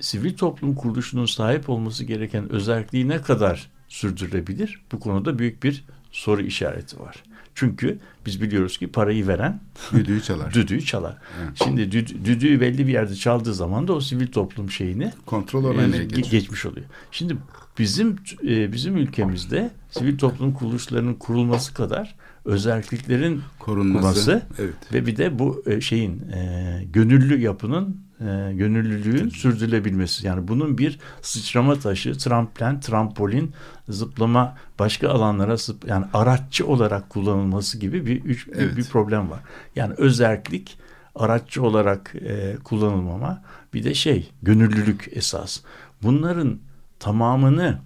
[0.00, 4.82] sivil toplum kuruluşunun sahip olması gereken özelliği ne kadar sürdürülebilir?
[4.92, 7.16] Bu konuda büyük bir soru işareti var.
[7.54, 9.60] Çünkü biz biliyoruz ki parayı veren
[9.92, 10.54] düdüğü çalar.
[10.54, 11.18] düdüğü çalar.
[11.42, 11.52] Evet.
[11.64, 15.96] Şimdi düd, düdüğü belli bir yerde çaldığı zaman da o sivil toplum şeyini kontrol oraya
[15.96, 16.86] e, geçmiş oluyor.
[17.10, 17.36] Şimdi
[17.78, 18.16] bizim
[18.48, 24.74] e, bizim ülkemizde sivil toplum kuruluşlarının kurulması kadar özelliklerin korunması evet.
[24.92, 30.26] ve bir de bu e, şeyin e, gönüllü yapının e, gönüllülüğün sürdürülebilmesi.
[30.26, 33.52] Yani bunun bir sıçrama taşı, tramplen, trampolin,
[33.88, 38.76] zıplama, başka alanlara zıp, yani araççı olarak kullanılması gibi bir üç, evet.
[38.76, 39.40] bir problem var.
[39.76, 40.78] Yani özellik
[41.14, 43.42] araççı olarak e, kullanılmama,
[43.74, 45.60] bir de şey gönüllülük esas.
[46.02, 46.58] Bunların
[46.98, 47.78] tamamını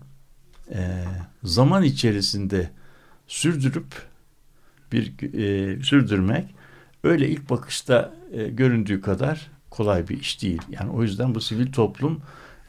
[0.73, 1.05] e,
[1.43, 2.71] zaman içerisinde
[3.27, 4.14] sürdürüp
[4.93, 6.55] bir e, sürdürmek
[7.05, 10.63] öyle ilk bakışta e, göründüğü kadar kolay bir iş değil.
[10.71, 12.21] Yani o yüzden bu sivil toplum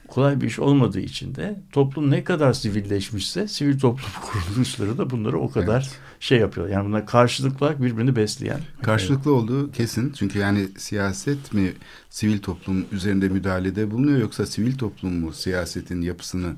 [0.08, 5.40] kolay bir iş olmadığı için de toplum ne kadar sivilleşmişse sivil toplum kuruluşları da bunları
[5.40, 6.00] o kadar evet.
[6.20, 6.70] şey yapıyor.
[6.70, 8.60] Yani bunlar karşılıklı birbirini besleyen.
[8.82, 9.42] Karşılıklı evet.
[9.42, 10.12] olduğu kesin.
[10.12, 11.74] Çünkü yani siyaset mi
[12.10, 16.56] sivil toplum üzerinde müdahalede bulunuyor yoksa sivil toplum mu siyasetin yapısını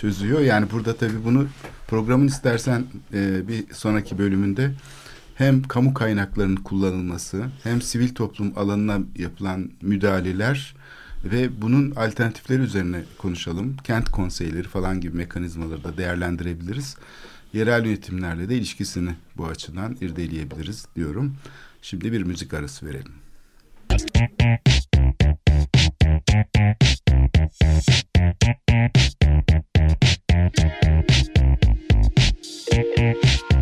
[0.00, 0.40] çözüyor?
[0.40, 1.46] Yani burada tabii bunu
[1.88, 2.84] programın istersen
[3.14, 4.70] e, bir sonraki bölümünde
[5.34, 10.74] hem kamu kaynaklarının kullanılması hem sivil toplum alanına yapılan müdahaleler
[11.24, 13.76] ve bunun alternatifleri üzerine konuşalım.
[13.84, 16.96] Kent konseyleri falan gibi mekanizmaları da değerlendirebiliriz.
[17.52, 21.36] Yerel yönetimlerle de ilişkisini bu açıdan irdeleyebiliriz diyorum.
[21.82, 23.12] Şimdi bir müzik arası verelim.
[27.38, 27.52] Thank
[32.98, 33.57] you.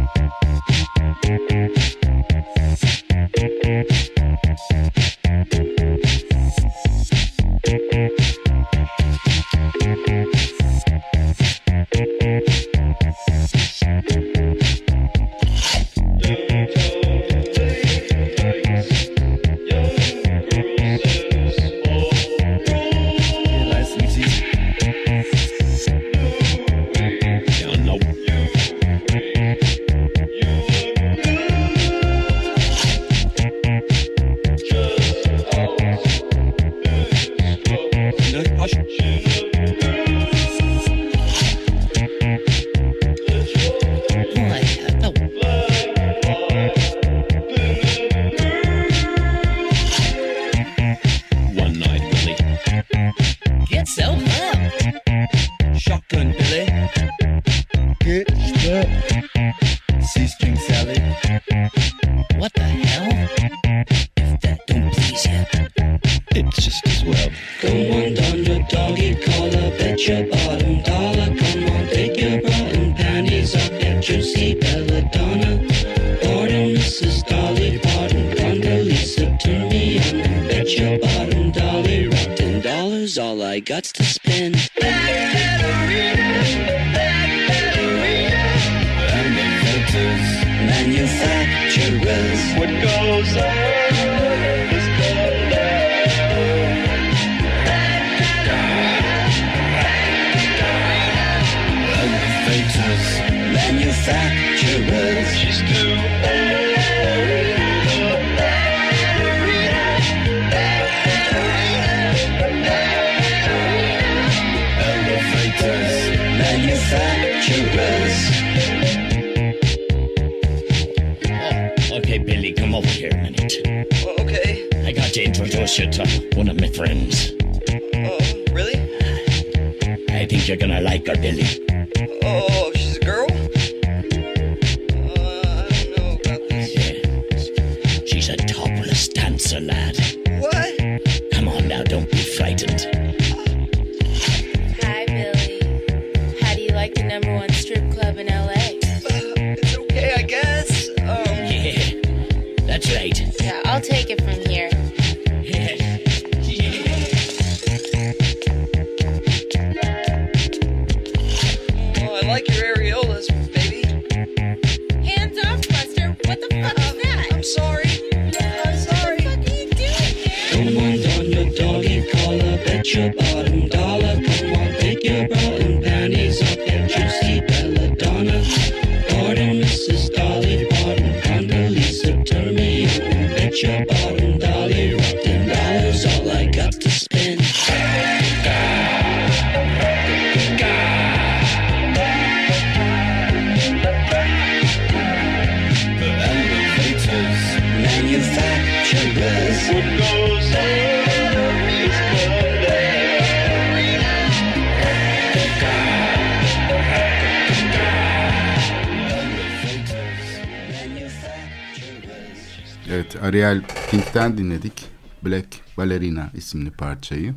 [215.77, 217.35] Black Ballerina isimli parçayı.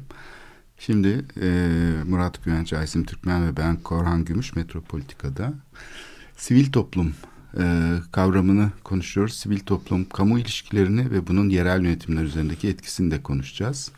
[0.78, 1.50] Şimdi e,
[2.06, 5.54] Murat Güvenç, Aysim Türkmen ve ben Korhan Gümüş Metropolitika'da
[6.38, 7.14] sivil toplum
[7.60, 9.36] e, kavramını konuşuyoruz.
[9.36, 13.92] Sivil toplum, kamu ilişkilerini ve bunun yerel yönetimler üzerindeki etkisini de konuşacağız.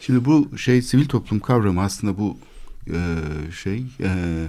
[0.00, 2.38] Şimdi bu şey sivil toplum kavramı aslında bu
[2.86, 2.98] e,
[3.62, 4.46] şey e,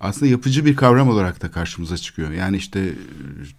[0.00, 2.30] aslında yapıcı bir kavram olarak da karşımıza çıkıyor.
[2.30, 2.94] Yani işte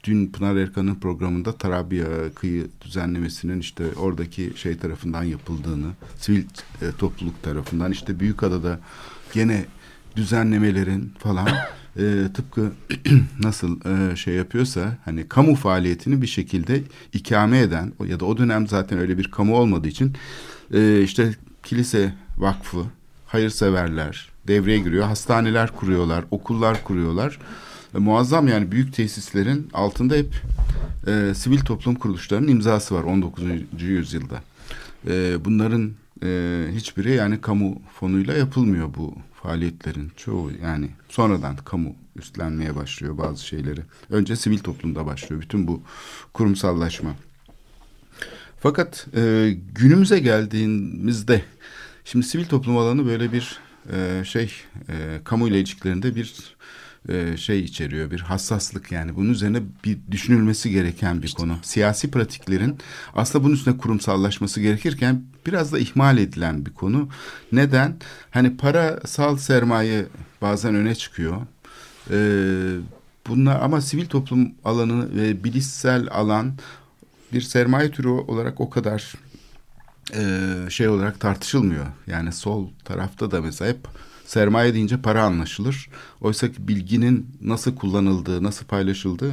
[0.04, 6.44] dün Pınar Erkan'ın programında Tarabya kıyı düzenlemesinin işte oradaki şey tarafından yapıldığını, sivil
[6.82, 8.80] e, topluluk tarafından işte Büyükada'da
[9.34, 9.66] gene
[10.16, 11.48] düzenlemelerin falan
[11.98, 12.72] e, tıpkı
[13.44, 18.68] nasıl e, şey yapıyorsa hani kamu faaliyetini bir şekilde ikame eden ya da o dönem
[18.68, 20.14] zaten öyle bir kamu olmadığı için
[20.74, 22.86] e, işte kilise vakfı,
[23.26, 25.06] hayırseverler devreye giriyor.
[25.06, 27.40] Hastaneler kuruyorlar, okullar kuruyorlar.
[27.96, 30.34] E, muazzam yani büyük tesislerin altında hep
[31.08, 33.44] e, sivil toplum kuruluşlarının imzası var 19.
[33.80, 34.42] yüzyılda.
[35.08, 35.92] E, bunların
[36.24, 43.46] e, hiçbiri yani kamu fonuyla yapılmıyor bu faaliyetlerin çoğu yani sonradan kamu üstlenmeye başlıyor bazı
[43.46, 43.82] şeyleri.
[44.10, 45.82] Önce sivil toplumda başlıyor bütün bu
[46.34, 47.10] kurumsallaşma.
[48.60, 51.42] Fakat e, günümüze geldiğimizde
[52.06, 53.60] şimdi sivil toplum alanı böyle bir
[53.94, 54.52] e, şey
[54.90, 56.56] e, kamu ile ilişkilerinde bir
[57.10, 61.58] e, şey içeriyor bir hassaslık yani bunun üzerine bir düşünülmesi gereken bir konu.
[61.62, 62.78] Siyasi pratiklerin
[63.16, 67.10] aslında bunun üstüne kurumsallaşması gerekirken biraz da ihmal edilen bir konu.
[67.52, 67.96] Neden?
[68.32, 70.06] Hani parasal sermaye
[70.42, 71.38] bazen öne çıkıyor.
[72.12, 72.76] Ee,
[73.28, 76.54] bunlar ama sivil toplum alanı ve bilişsel alan
[77.34, 79.14] bir sermaye türü olarak o kadar
[80.14, 81.86] e, şey olarak tartışılmıyor.
[82.08, 83.88] Yani sol tarafta da mesela hep
[84.26, 85.90] sermaye deyince para anlaşılır.
[86.22, 89.32] Oysa ki bilginin nasıl kullanıldığı, nasıl paylaşıldığı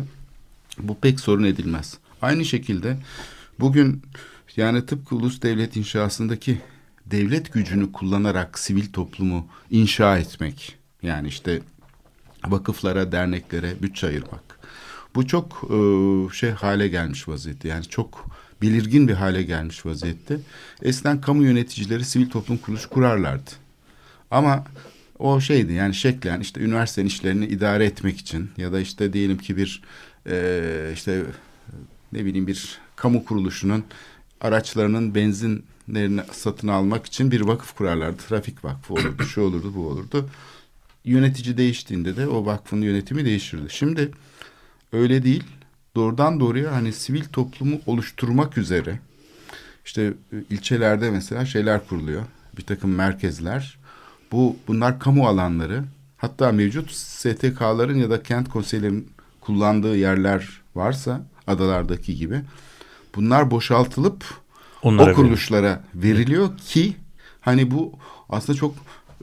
[0.79, 1.99] bu pek sorun edilmez.
[2.23, 2.99] Aynı şekilde
[3.61, 4.03] bugün
[4.57, 6.61] yani tıpkı ulus devlet inşasındaki
[7.07, 10.77] devlet gücünü kullanarak sivil toplumu inşa etmek.
[11.03, 11.63] Yani işte
[12.47, 14.59] vakıflara, derneklere bütçe ayırmak.
[15.15, 15.79] Bu çok e,
[16.35, 17.69] şey hale gelmiş vaziyette.
[17.69, 20.39] Yani çok belirgin bir hale gelmiş vaziyette.
[20.83, 23.51] Eskiden kamu yöneticileri sivil toplum kuruluş kurarlardı.
[24.31, 24.65] Ama
[25.19, 29.57] o şeydi yani şeklen işte üniversitenin işlerini idare etmek için ya da işte diyelim ki
[29.57, 29.83] bir
[30.27, 31.23] e, işte
[32.13, 33.85] ne bileyim bir kamu kuruluşunun
[34.41, 38.23] araçlarının benzinlerini satın almak için bir vakıf kurarlardı.
[38.29, 40.31] Trafik vakfı olurdu, şu olurdu, bu olurdu.
[41.05, 43.67] Yönetici değiştiğinde de o vakfın yönetimi değişirdi.
[43.69, 44.11] Şimdi
[44.93, 45.45] öyle değil.
[45.97, 48.99] Doğrudan doğruya hani sivil toplumu oluşturmak üzere
[49.85, 52.23] işte e, ilçelerde mesela şeyler kuruluyor.
[52.57, 53.79] Bir takım merkezler.
[54.33, 55.85] Bu bunlar kamu alanları.
[56.17, 62.41] Hatta mevcut STK'ların ya da kent konseylerinin kullandığı yerler varsa adalardaki gibi
[63.15, 64.25] bunlar boşaltılıp
[64.83, 66.97] Onlara o kuruluşlara veriliyor ki
[67.41, 67.93] hani bu
[68.29, 68.75] aslında çok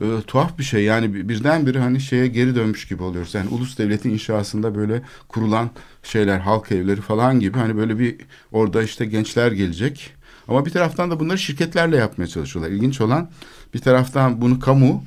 [0.01, 3.33] e, tuhaf bir şey yani bir- birdenbire hani şeye geri dönmüş gibi oluyoruz.
[3.35, 5.69] Yani ulus devletin inşasında böyle kurulan
[6.03, 8.15] şeyler halk evleri falan gibi hani böyle bir
[8.51, 10.13] orada işte gençler gelecek.
[10.47, 12.71] Ama bir taraftan da bunları şirketlerle yapmaya çalışıyorlar.
[12.71, 13.29] İlginç olan
[13.73, 15.03] bir taraftan bunu kamu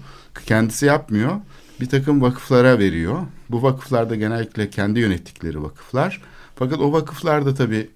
[0.47, 1.33] kendisi yapmıyor.
[1.81, 3.19] Bir takım vakıflara veriyor.
[3.51, 6.21] Bu vakıflar da genellikle kendi yönettikleri vakıflar.
[6.57, 7.89] Fakat o vakıflar da tabii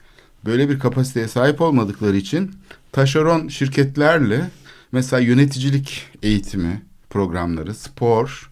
[0.45, 2.51] böyle bir kapasiteye sahip olmadıkları için
[2.93, 4.51] taşeron şirketlerle
[4.93, 8.51] mesela yöneticilik eğitimi programları, spor,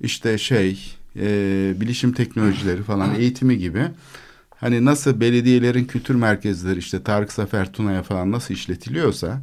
[0.00, 3.88] işte şey, e, bilişim teknolojileri falan eğitimi gibi
[4.56, 9.42] hani nasıl belediyelerin kültür merkezleri işte Tarık Zafer Tuna'ya falan nasıl işletiliyorsa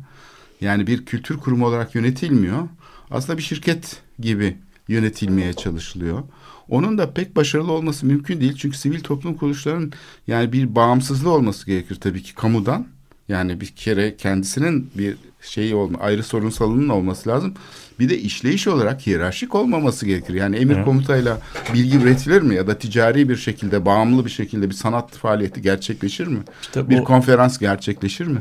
[0.62, 2.68] yani bir kültür kurumu olarak yönetilmiyor.
[3.12, 4.58] Aslında bir şirket gibi
[4.88, 6.24] yönetilmeye çalışılıyor.
[6.70, 8.56] Onun da pek başarılı olması mümkün değil.
[8.58, 9.94] Çünkü sivil toplum kuruluşlarının
[10.28, 12.88] yani bir bağımsızlığı olması gerekir tabii ki kamudan.
[13.28, 17.54] Yani bir kere kendisinin bir şeyi olma, ayrı sorunsalının olması lazım.
[18.00, 20.34] Bir de işleyiş olarak hiyerarşik olmaması gerekir.
[20.34, 21.42] Yani emir komutayla
[21.74, 26.28] bilgi üretilir mi ya da ticari bir şekilde, bağımlı bir şekilde bir sanat faaliyeti gerçekleşir
[26.28, 26.40] mi?
[26.62, 28.40] İşte bir bu- konferans gerçekleşir mi?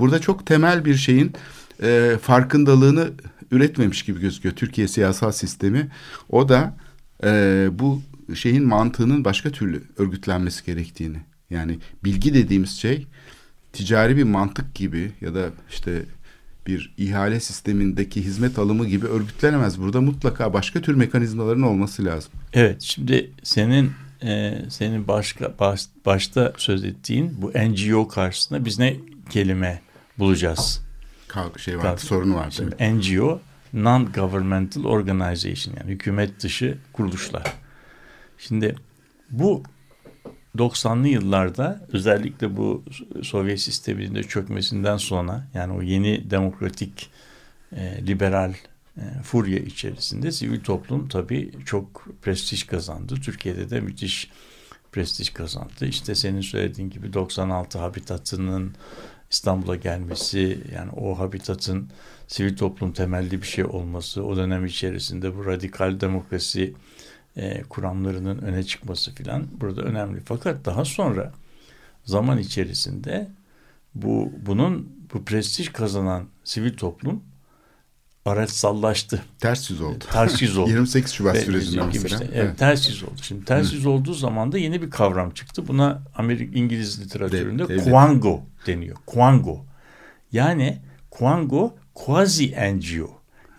[0.00, 1.32] Burada çok temel bir şeyin
[1.82, 3.10] e, farkındalığını
[3.50, 5.88] üretmemiş gibi gözüküyor Türkiye siyasal sistemi.
[6.28, 6.76] O da
[7.24, 8.02] e, bu
[8.34, 11.16] şeyin mantığının başka türlü örgütlenmesi gerektiğini.
[11.50, 13.06] Yani bilgi dediğimiz şey
[13.74, 16.02] ticari bir mantık gibi ya da işte
[16.66, 19.80] bir ihale sistemindeki hizmet alımı gibi örgütlenemez.
[19.80, 22.32] Burada mutlaka başka tür mekanizmaların olması lazım.
[22.52, 28.96] Evet şimdi senin e, senin başka baş- başta söz ettiğin bu NGO karşısında biz ne
[29.30, 29.80] kelime
[30.18, 30.80] bulacağız?
[31.28, 32.54] Kavga şey vardı, sorunu vardı.
[32.54, 32.94] Şimdi evet.
[32.94, 33.40] NGO
[33.74, 37.42] non-governmental organization yani hükümet dışı kuruluşlar.
[38.38, 38.74] Şimdi
[39.30, 39.62] bu
[40.58, 42.82] 90'lı yıllarda özellikle bu
[43.22, 47.10] Sovyet sisteminin de çökmesinden sonra yani o yeni demokratik
[47.76, 48.54] e, liberal
[48.96, 53.14] e, furya içerisinde sivil toplum tabii çok prestij kazandı.
[53.14, 54.30] Türkiye'de de müthiş
[54.92, 55.86] prestij kazandı.
[55.86, 58.74] İşte senin söylediğin gibi 96 Habitat'ının
[59.30, 61.88] İstanbul'a gelmesi yani o habitatın
[62.28, 66.74] sivil toplum temelli bir şey olması o dönem içerisinde bu radikal demokrasi
[67.36, 70.20] e, kuramlarının öne çıkması filan burada önemli.
[70.24, 71.32] Fakat daha sonra
[72.04, 73.28] zaman içerisinde
[73.94, 77.22] bu bunun bu prestij kazanan sivil toplum
[78.24, 79.22] araçsallaştı.
[79.40, 80.04] Ters yüz oldu.
[80.12, 80.70] Ters yüz oldu.
[80.70, 82.24] 28 Şubat Ve sürecinde bizim gibi mesela.
[82.24, 83.16] işte, evet, ters yüz oldu.
[83.22, 85.68] Şimdi ters yüz olduğu zaman da yeni bir kavram çıktı.
[85.68, 87.84] Buna Amerik İngiliz literatüründe devlet.
[87.84, 88.96] Quango deniyor.
[89.06, 89.64] Quango.
[90.32, 90.78] Yani
[91.10, 93.10] Quango quasi NGO.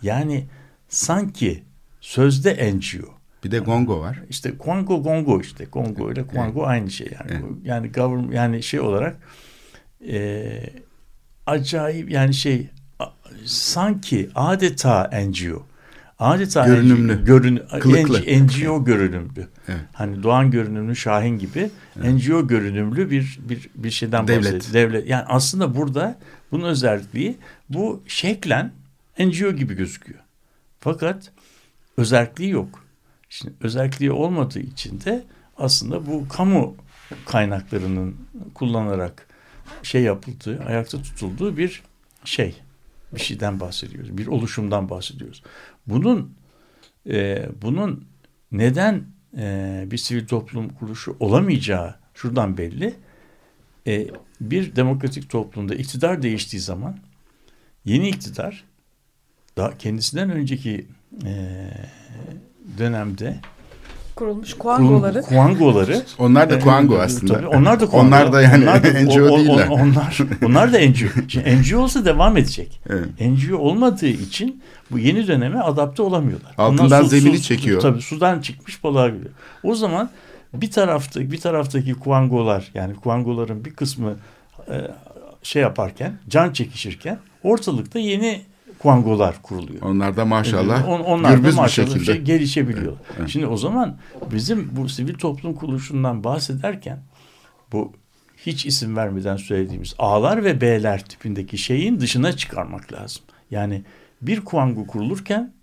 [0.02, 0.46] Yani
[0.88, 1.62] sanki
[2.00, 3.15] sözde NGO.
[3.46, 4.22] Bir de Gongo var.
[4.28, 5.64] İşte Quango Gongo işte.
[5.64, 7.30] Gongo ile Quango aynı şey yani.
[7.32, 7.44] Evet.
[7.64, 9.16] Yani government yani şey olarak
[10.08, 10.50] e,
[11.46, 12.70] acayip yani şey
[13.44, 15.66] sanki adeta NGO.
[16.18, 17.16] Adeta Görünümlü.
[17.16, 18.20] NGO, görün, Kılıklı.
[18.20, 19.48] NGO görünümlü.
[19.68, 19.80] Evet.
[19.92, 24.54] Hani Doğan görünümlü Şahin gibi NGO görünümlü bir bir bir şeyden Devlet.
[24.54, 24.72] bahsediyor.
[24.72, 25.08] Devlet.
[25.08, 26.18] Yani aslında burada
[26.52, 27.36] bunun özelliği
[27.68, 28.72] bu şeklen
[29.18, 30.20] NGO gibi gözüküyor.
[30.80, 31.32] Fakat
[31.96, 32.85] özelliği yok.
[33.38, 35.24] Şimdi özelliği olmadığı için de
[35.56, 36.76] aslında bu kamu
[37.26, 38.16] kaynaklarının
[38.54, 39.28] kullanarak
[39.82, 41.82] şey yapıldığı, ayakta tutulduğu bir
[42.24, 42.54] şey,
[43.14, 45.42] bir şeyden bahsediyoruz, bir oluşumdan bahsediyoruz.
[45.86, 46.34] Bunun
[47.08, 48.04] e, bunun
[48.52, 49.04] neden
[49.36, 52.94] e, bir sivil toplum kuruluşu olamayacağı şuradan belli.
[53.86, 54.06] E,
[54.40, 56.98] bir demokratik toplumda iktidar değiştiği zaman
[57.84, 58.64] yeni iktidar
[59.56, 60.86] daha kendisinden önceki
[61.24, 61.70] e,
[62.78, 63.36] dönemde
[64.16, 65.22] Kurulmuş kuangoları.
[65.22, 66.02] Kuangoları.
[66.18, 67.32] Onlar da e, Kuango aslında.
[67.34, 68.06] Tabii, onlar da Kuango.
[68.06, 69.68] Onlar da yani Onlar da- NGO o- değiller.
[69.70, 71.08] Onlar, onlar da NGO.
[71.28, 72.80] Şimdi NGO olsa devam edecek.
[72.90, 73.08] Evet.
[73.20, 76.54] NGO olmadığı için bu yeni döneme adapte olamıyorlar.
[76.58, 77.80] Altından Onlar su- zemini su- çekiyor.
[77.80, 79.30] Tabii sudan çıkmış balığa geliyor.
[79.62, 80.10] O zaman
[80.54, 84.14] bir tarafta bir taraftaki kuangolar yani kuangoların bir kısmı
[84.70, 84.74] e,
[85.42, 88.40] şey yaparken can çekişirken ortalıkta yeni
[88.78, 89.82] kuangolar kuruluyor.
[89.82, 92.04] Onlar da maşallah On, onlar da gürbüz bir maşallah şekilde.
[92.04, 93.00] şey gelişebiliyorlar.
[93.18, 93.28] Evet.
[93.28, 93.98] Şimdi o zaman
[94.32, 97.02] bizim bu sivil toplum kuruluşundan bahsederken
[97.72, 97.92] bu
[98.36, 103.22] hiç isim vermeden söylediğimiz A'lar ve B'ler tipindeki şeyin dışına çıkarmak lazım.
[103.50, 103.84] Yani
[104.22, 105.54] bir kuangu kurulurken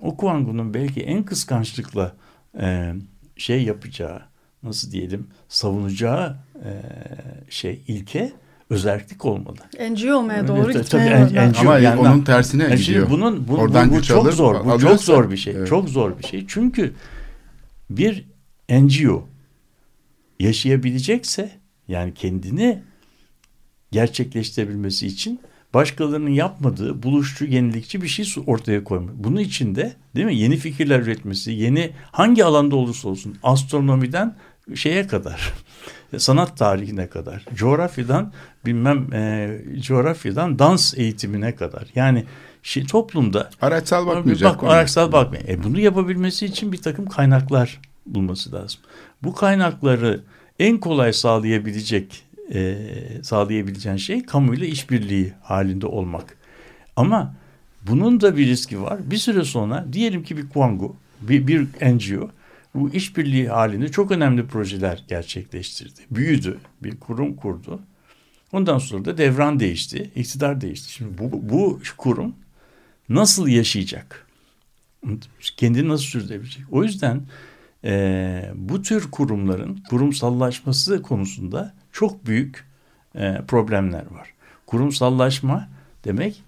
[0.00, 2.12] o kuangunun belki en kıskançlıkla
[2.60, 2.94] e,
[3.36, 4.22] şey yapacağı,
[4.62, 6.70] nasıl diyelim, savunacağı e,
[7.50, 8.32] şey ilke
[8.72, 9.56] özellik olmalı.
[9.90, 11.56] NGO olmaya doğru Evet, gitmeye tabii, lazım.
[11.60, 13.10] Ama yani- onun tersine Yani gidiyor.
[13.10, 14.54] bunun bu, Oradan bu, bu çok alır, zor.
[14.54, 15.54] Bu çok alıyorsa- zor bir şey.
[15.56, 15.68] Evet.
[15.68, 16.44] Çok zor bir şey.
[16.48, 16.92] Çünkü
[17.90, 18.24] bir
[18.70, 19.28] NGO
[20.40, 21.50] yaşayabilecekse
[21.88, 22.82] yani kendini
[23.92, 25.40] gerçekleştirebilmesi için
[25.74, 29.14] başkalarının yapmadığı buluşçu, yenilikçi bir şey ortaya koymak.
[29.14, 30.36] Bunun için de değil mi?
[30.36, 34.34] Yeni fikirler üretmesi, yeni hangi alanda olursa olsun astronomiden
[34.74, 35.52] şeye kadar
[36.18, 38.32] sanat tarihine kadar, coğrafyadan
[38.66, 41.88] bilmem e, coğrafyadan dans eğitimine kadar.
[41.94, 42.24] Yani
[42.62, 44.62] şey, toplumda Araçsal bakmayacak.
[44.62, 45.44] Bak, araçsal bakmıyor.
[45.48, 48.80] E bunu yapabilmesi için bir takım kaynaklar bulması lazım.
[49.22, 50.20] Bu kaynakları
[50.58, 52.76] en kolay sağlayabilecek e,
[53.22, 56.36] sağlayabileceğin şey kamuyla işbirliği halinde olmak.
[56.96, 57.34] Ama
[57.82, 58.98] bunun da bir riski var.
[59.10, 62.30] Bir süre sonra diyelim ki bir Kuangu, bir, bir NGO
[62.74, 66.00] bu işbirliği halinde çok önemli projeler gerçekleştirdi.
[66.10, 67.80] Büyüdü, bir kurum kurdu.
[68.52, 70.92] Ondan sonra da devran değişti, iktidar değişti.
[70.92, 72.34] Şimdi bu, bu kurum
[73.08, 74.26] nasıl yaşayacak?
[75.56, 76.64] Kendini nasıl sürdürebilecek?
[76.70, 77.22] O yüzden
[77.84, 82.66] e, bu tür kurumların kurumsallaşması konusunda çok büyük
[83.14, 84.34] e, problemler var.
[84.66, 85.68] Kurumsallaşma
[86.04, 86.42] demek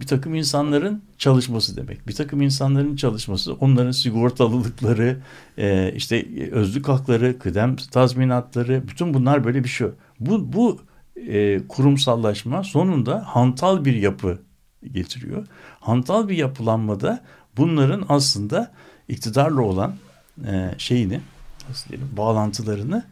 [0.00, 2.08] bir takım insanların çalışması demek.
[2.08, 5.20] Bir takım insanların çalışması, onların sigortalılıkları,
[5.58, 9.88] e, işte özlük hakları, kıdem tazminatları, bütün bunlar böyle bir şey.
[10.20, 10.80] Bu, bu
[11.16, 14.38] e, kurumsallaşma sonunda hantal bir yapı
[14.92, 15.46] getiriyor.
[15.80, 17.20] Hantal bir yapılanmada
[17.56, 18.72] bunların aslında
[19.08, 19.94] iktidarla olan
[20.46, 21.20] e, şeyini,
[21.68, 23.04] nasıl diyelim, bağlantılarını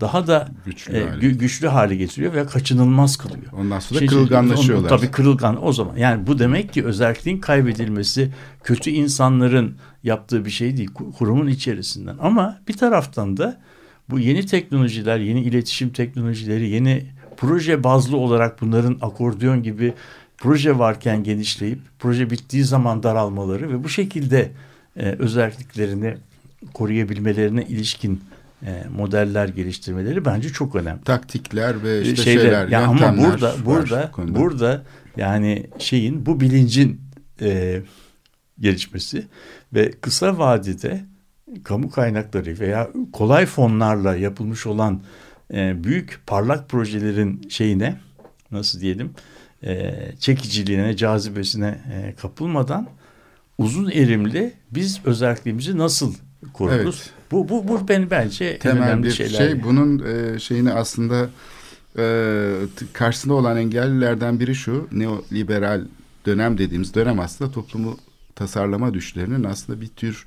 [0.00, 1.26] daha da Güçlü e, hale.
[1.26, 3.52] gü- güçlü hale getiriyor ve kaçınılmaz kılıyor.
[3.52, 4.88] Ondan sonra Şey- kırılganlaşıyorlar.
[4.88, 5.96] Tabii kırılgan o zaman.
[5.96, 8.32] Yani bu demek ki özelliğin kaybedilmesi
[8.64, 10.90] kötü insanların yaptığı bir şey değil.
[10.90, 12.16] ku- Kurumun içerisinden.
[12.20, 13.60] Ama bir taraftan da
[14.10, 19.94] bu yeni teknolojiler, yeni iletişim teknolojileri, yeni proje bazlı olarak bunların akordeon gibi
[20.38, 24.50] proje varken genişleyip proje bittiği zaman daralmaları ve bu şekilde
[24.96, 26.14] e, özelliklerini
[26.74, 28.20] koruyabilmelerine ilişkin
[28.96, 31.04] modeller geliştirmeleri bence çok önemli.
[31.04, 34.82] Taktikler ve işte Şeyler, şeyler, ya ama burada burada burada
[35.16, 37.00] yani şeyin bu bilincin
[37.40, 37.82] e,
[38.60, 39.26] gelişmesi
[39.74, 41.04] ve kısa vadede
[41.64, 45.02] kamu kaynakları veya kolay fonlarla yapılmış olan
[45.54, 47.96] e, büyük parlak projelerin şeyine
[48.50, 49.14] nasıl diyelim
[49.62, 52.88] e, çekiciliğine, cazibesine e, kapılmadan
[53.58, 56.14] uzun erimli biz özelliğimizi nasıl
[56.52, 57.02] koruruz?
[57.02, 57.17] Evet.
[57.30, 59.38] Bu bu bu ben bence en temel önemli bir şeyler.
[59.38, 59.62] şey.
[59.62, 61.30] Bunun e, şeyini aslında
[61.98, 62.52] e,
[62.92, 65.84] karşısında olan engellilerden biri şu neoliberal
[66.26, 67.98] dönem dediğimiz dönem aslında toplumu
[68.34, 70.26] tasarlama düşlerinin aslında bir tür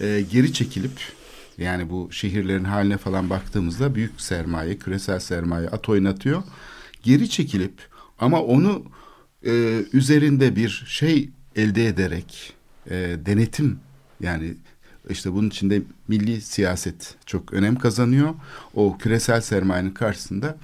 [0.00, 0.92] e, geri çekilip
[1.58, 6.42] yani bu şehirlerin haline falan baktığımızda büyük sermaye, küresel sermaye at oynatıyor.
[7.02, 7.72] Geri çekilip
[8.18, 8.82] ama onu
[9.46, 12.52] e, üzerinde bir şey elde ederek
[12.90, 13.78] e, denetim
[14.20, 14.54] yani
[15.10, 18.34] işte bunun içinde milli siyaset çok önem kazanıyor.
[18.74, 20.56] O küresel sermayenin karşısında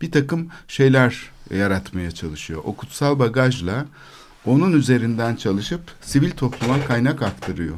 [0.00, 2.60] bir takım şeyler yaratmaya çalışıyor.
[2.64, 3.86] O kutsal bagajla
[4.46, 7.76] onun üzerinden çalışıp sivil topluma kaynak aktarıyor.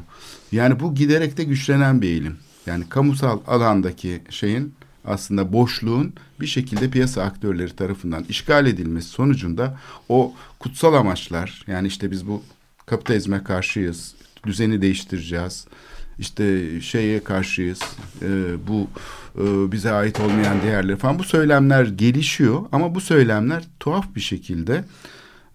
[0.52, 2.36] Yani bu giderek de güçlenen bir eğilim.
[2.66, 10.34] Yani kamusal alandaki şeyin aslında boşluğun bir şekilde piyasa aktörleri tarafından işgal edilmesi sonucunda o
[10.58, 12.42] kutsal amaçlar yani işte biz bu
[12.86, 14.14] kapitalizme karşıyız,
[14.46, 15.66] düzeni değiştireceğiz,
[16.18, 17.80] işte şeye karşıyız,
[18.22, 18.28] e,
[18.68, 18.88] bu
[19.38, 24.84] e, bize ait olmayan değerler falan bu söylemler gelişiyor ama bu söylemler tuhaf bir şekilde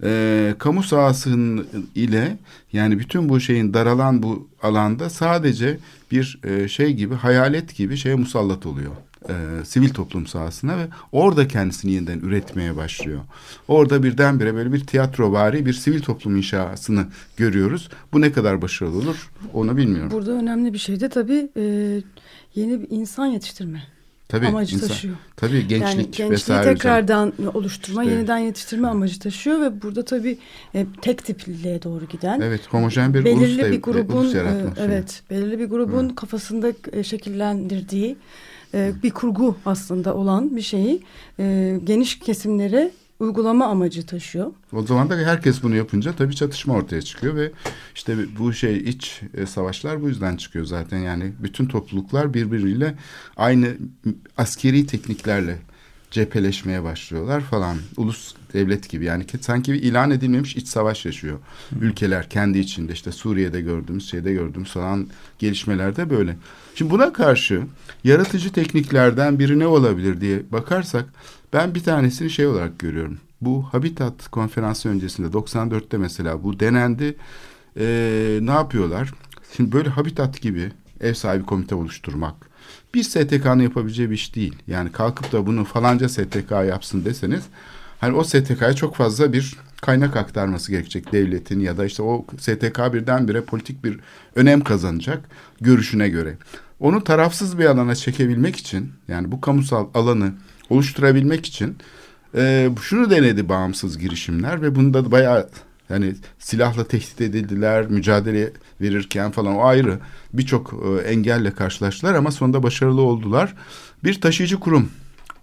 [0.04, 2.38] e, kamu sahasının ile
[2.74, 5.80] yani bütün bu şeyin daralan bu alanda sadece
[6.12, 8.92] bir e, şey gibi hayalet gibi şeye musallat oluyor.
[9.30, 13.20] E, sivil toplum sahasına ve orada kendisini yeniden üretmeye başlıyor.
[13.68, 17.08] Orada birdenbire böyle bir tiyatrovari bir sivil toplum inşasını
[17.38, 17.90] görüyoruz.
[18.14, 20.12] Bu ne kadar başarılı olur onu bilmiyorum.
[20.12, 21.64] Burada önemli bir şey de tabii e,
[22.56, 23.84] yeni bir insan yetiştirme
[24.28, 25.16] Tabii, amacı insan- taşıyor.
[25.36, 26.74] Tabii gençlik yani gençliği vesaire.
[26.74, 30.38] tekrardan oluşturma, İşte- yeniden yetiştirme amacı taşıyor ve burada tabii
[30.76, 35.60] e, tek tipliliğe doğru giden Evet homojen bir belirli ulus, bir grubun e, evet belirli
[35.60, 38.18] bir grubun kafasında e, şekillendirdiği
[38.74, 41.04] e, bir kurgu aslında olan bir şeyi
[41.40, 44.52] e, geniş kesimlere uygulama amacı taşıyor.
[44.74, 47.52] O zaman da herkes bunu yapınca tabii çatışma ortaya çıkıyor ve
[47.96, 52.96] işte bu şey iç e, savaşlar bu yüzden çıkıyor zaten yani bütün topluluklar birbiriyle
[53.38, 53.68] aynı
[54.38, 55.58] askeri tekniklerle
[56.12, 57.78] cepheleşmeye başlıyorlar falan.
[57.98, 61.40] Ulus devlet gibi yani sanki bir ilan edilmemiş iç savaş yaşıyor.
[61.82, 65.08] Ülkeler kendi içinde işte Suriye'de gördüğümüz şeyde gördüğümüz falan
[65.40, 66.36] gelişmelerde böyle.
[66.76, 67.62] Şimdi buna karşı
[68.04, 71.06] yaratıcı tekniklerden biri ne olabilir diye bakarsak
[71.54, 73.18] ben bir tanesini şey olarak görüyorum.
[73.42, 77.16] Bu Habitat konferansı öncesinde 94'te mesela bu denendi.
[77.80, 79.14] Ee, ne yapıyorlar?
[79.58, 82.49] Şimdi böyle Habitat gibi ev sahibi komite oluşturmak
[82.94, 84.56] bir STK'nın yapabileceği bir iş değil.
[84.68, 87.44] Yani kalkıp da bunu falanca STK yapsın deseniz
[88.00, 92.94] hani o STK'ya çok fazla bir kaynak aktarması gerekecek devletin ya da işte o STK
[92.94, 94.00] birdenbire politik bir
[94.36, 95.30] önem kazanacak
[95.62, 96.38] görüşüne göre.
[96.80, 100.34] Onu tarafsız bir alana çekebilmek için yani bu kamusal alanı
[100.70, 101.78] oluşturabilmek için
[102.36, 105.50] e, şunu denedi bağımsız girişimler ve bunda da bayağı
[105.90, 110.00] yani silahla tehdit edildiler, mücadele verirken falan o ayrı
[110.34, 113.56] birçok e, engelle karşılaştılar ama sonunda başarılı oldular.
[114.04, 114.90] Bir taşıyıcı kurum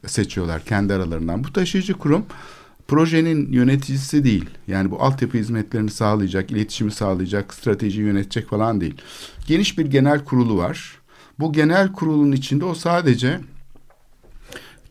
[0.06, 1.44] seçiyorlar kendi aralarından.
[1.44, 2.26] Bu taşıyıcı kurum
[2.88, 4.50] projenin yöneticisi değil.
[4.68, 8.94] Yani bu altyapı hizmetlerini sağlayacak, iletişimi sağlayacak, strateji yönetecek falan değil.
[9.46, 10.98] Geniş bir genel kurulu var.
[11.38, 13.40] Bu genel kurulun içinde o sadece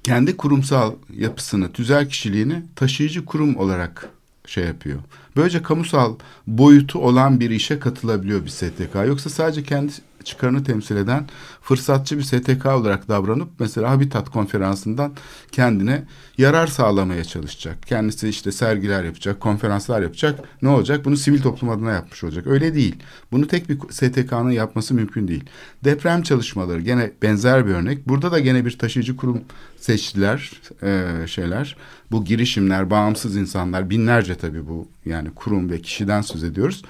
[0.03, 4.09] kendi kurumsal yapısını, tüzel kişiliğini taşıyıcı kurum olarak
[4.47, 4.99] şey yapıyor.
[5.35, 6.15] Böylece kamusal
[6.47, 8.95] boyutu olan bir işe katılabiliyor bir STK.
[9.07, 9.91] Yoksa sadece kendi
[10.25, 11.27] çıkarını temsil eden
[11.61, 15.13] fırsatçı bir STK olarak davranıp mesela Habitat konferansından
[15.51, 16.03] kendine
[16.37, 17.77] yarar sağlamaya çalışacak.
[17.87, 20.39] Kendisi işte sergiler yapacak, konferanslar yapacak.
[20.61, 21.05] Ne olacak?
[21.05, 22.47] Bunu sivil toplum adına yapmış olacak.
[22.47, 22.95] Öyle değil.
[23.31, 25.43] Bunu tek bir STK'nın yapması mümkün değil.
[25.83, 28.07] Deprem çalışmaları gene benzer bir örnek.
[28.07, 29.41] Burada da gene bir taşıyıcı kurum
[29.77, 30.51] seçtiler
[30.83, 31.77] e, şeyler.
[32.11, 36.81] Bu girişimler, bağımsız insanlar, binlerce tabii bu yani kurum ve kişiden söz ediyoruz.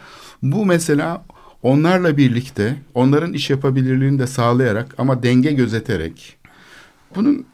[0.43, 1.25] Bu mesela
[1.65, 6.37] onlarla birlikte onların iş yapabilirliğini de sağlayarak ama denge gözeterek
[7.15, 7.45] bunun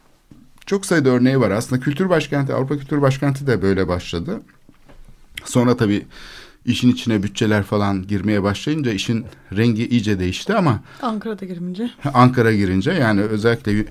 [0.66, 1.52] çok sayıda örneği var.
[1.52, 4.42] Aslında Kültür Başkenti, Avrupa Kültür Başkenti de böyle başladı.
[5.46, 6.06] Sonra tabii
[6.66, 11.92] işin içine bütçeler falan girmeye başlayınca işin rengi iyice değişti ama Ankara'da girince.
[12.14, 13.86] Ankara girince yani özellikle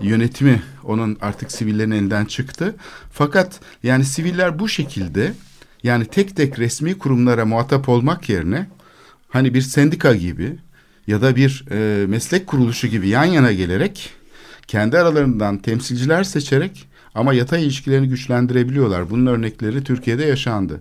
[0.00, 2.74] yönetimi onun artık sivillerin elinden çıktı.
[3.12, 5.32] Fakat yani siviller bu şekilde
[5.82, 8.66] yani tek tek resmi kurumlara muhatap olmak yerine
[9.36, 10.56] hani bir sendika gibi
[11.06, 14.10] ya da bir e, meslek kuruluşu gibi yan yana gelerek
[14.66, 19.10] kendi aralarından temsilciler seçerek ama yatay ilişkilerini güçlendirebiliyorlar.
[19.10, 20.80] Bunun örnekleri Türkiye'de yaşandı.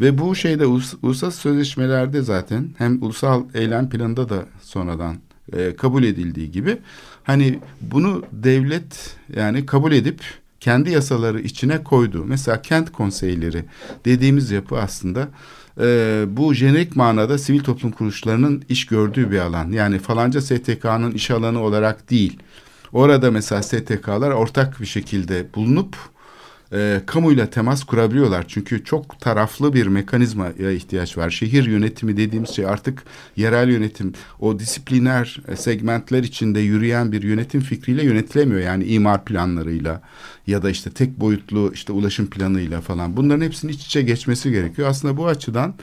[0.00, 5.16] Ve bu şeyde ulus, uluslararası sözleşmelerde zaten hem ulusal eylem planında da sonradan
[5.52, 6.76] e, kabul edildiği gibi
[7.24, 10.20] hani bunu devlet yani kabul edip
[10.60, 12.24] kendi yasaları içine koydu.
[12.26, 13.64] Mesela kent konseyleri
[14.04, 15.28] dediğimiz yapı aslında
[15.80, 19.72] e, bu jenerik manada sivil toplum kuruluşlarının iş gördüğü bir alan.
[19.72, 22.38] Yani falanca STK'nın iş alanı olarak değil.
[22.92, 25.96] Orada mesela STK'lar ortak bir şekilde bulunup
[26.74, 28.44] e, kamuyla temas kurabiliyorlar.
[28.48, 31.30] Çünkü çok taraflı bir mekanizmaya ihtiyaç var.
[31.30, 33.02] Şehir yönetimi dediğimiz şey artık
[33.36, 38.60] yerel yönetim o disipliner segmentler içinde yürüyen bir yönetim fikriyle yönetilemiyor.
[38.60, 40.02] Yani imar planlarıyla
[40.46, 44.88] ya da işte tek boyutlu işte ulaşım planıyla falan bunların hepsinin iç içe geçmesi gerekiyor.
[44.88, 45.74] Aslında bu açıdan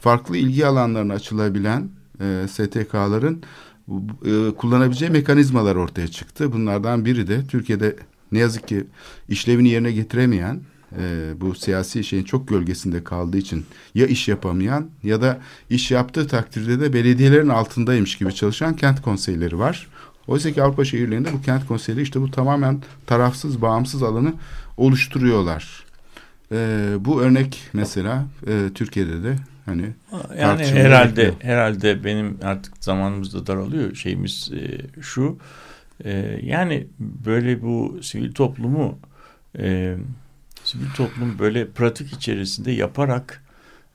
[0.00, 1.88] farklı ilgi alanlarına açılabilen
[2.20, 3.42] e, STK'ların
[4.24, 6.52] e, kullanabileceği mekanizmalar ortaya çıktı.
[6.52, 7.96] Bunlardan biri de Türkiye'de
[8.32, 8.84] ne yazık ki
[9.28, 10.60] işlevini yerine getiremeyen
[10.98, 13.64] e, bu siyasi şeyin çok gölgesinde kaldığı için
[13.94, 19.58] ya iş yapamayan ya da iş yaptığı takdirde de belediyelerin altındaymış gibi çalışan kent konseyleri
[19.58, 19.88] var.
[20.26, 24.32] Oysa ki Avrupa şehirlerinde bu kent konseyleri işte bu tamamen tarafsız, bağımsız alanı
[24.76, 25.84] oluşturuyorlar.
[26.52, 29.92] E, bu örnek mesela e, Türkiye'de de hani
[30.38, 35.71] yani herhalde herhalde benim artık zamanımız da daralıyor şeyimiz e, şu e,
[36.42, 38.98] yani böyle bu sivil toplumu
[39.58, 39.96] e,
[40.64, 43.44] sivil toplum böyle pratik içerisinde yaparak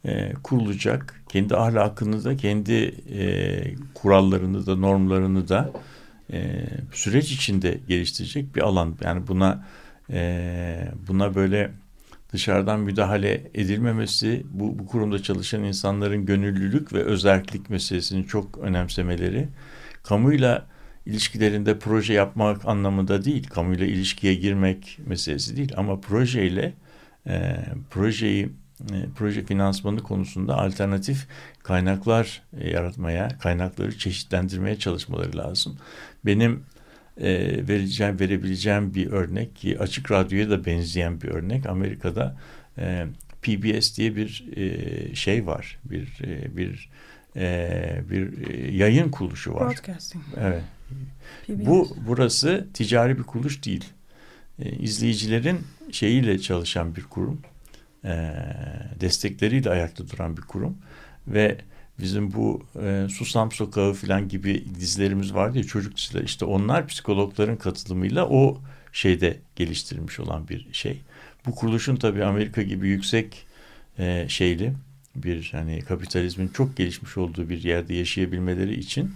[0.06, 2.74] e, kurulacak kendi ahlakını da kendi
[3.14, 5.72] e, kurallarını da normlarını da
[6.32, 8.96] e, süreç içinde geliştirecek bir alan.
[9.04, 9.66] Yani buna
[10.10, 11.72] e, buna böyle
[12.34, 19.48] dışarıdan müdahale edilmemesi, bu, bu kurumda çalışan insanların gönüllülük ve özellik meselesini çok önemsemeleri,
[20.04, 20.68] kamuyla
[21.08, 26.74] ilişkilerinde proje yapmak anlamında değil, kamuyla ilişkiye girmek meselesi değil ama projeyle
[27.28, 27.58] e,
[27.90, 28.50] projeyi
[28.82, 31.28] e, proje finansmanı konusunda alternatif
[31.64, 35.78] kaynaklar e, yaratmaya, kaynakları çeşitlendirmeye çalışmaları lazım.
[36.26, 36.64] Benim
[37.22, 37.30] e,
[37.68, 42.38] vereceğim verebileceğim bir örnek ki açık radyoya da benzeyen bir örnek Amerika'da
[42.78, 43.06] e,
[43.42, 46.90] PBS diye bir e, şey var bir e, bir
[47.36, 49.68] e, bir yayın kuruluşu var.
[49.68, 50.24] Broadcasting.
[50.38, 50.64] Evet.
[51.48, 51.66] PBS.
[51.68, 53.86] Bu burası ticari bir kuruluş değil.
[54.60, 55.60] e, izleyicilerin
[55.92, 57.42] şeyiyle çalışan bir kurum.
[58.06, 58.34] E,
[59.00, 60.78] destekleriyle ayakta duran bir kurum.
[61.28, 61.58] Ve
[62.00, 66.24] bizim bu e, Susam Sokağı falan gibi dizilerimiz vardı ya çocuk diziler.
[66.24, 68.62] İşte onlar psikologların katılımıyla o
[68.92, 71.02] şeyde geliştirilmiş olan bir şey.
[71.46, 73.46] Bu kuruluşun tabii Amerika gibi yüksek
[74.00, 74.74] e, şeyli
[75.24, 79.14] bir hani kapitalizmin çok gelişmiş olduğu bir yerde yaşayabilmeleri için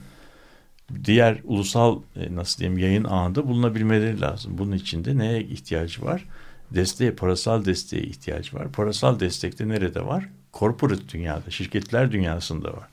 [1.04, 4.58] diğer ulusal e, nasıl diyeyim yayın ağında bulunabilmeleri lazım.
[4.58, 6.26] Bunun için de neye ihtiyacı var?
[6.72, 8.72] Desteğe, parasal desteğe ihtiyacı var.
[8.72, 10.30] Parasal destek de nerede var?
[10.54, 12.88] Corporate dünyada, şirketler dünyasında var.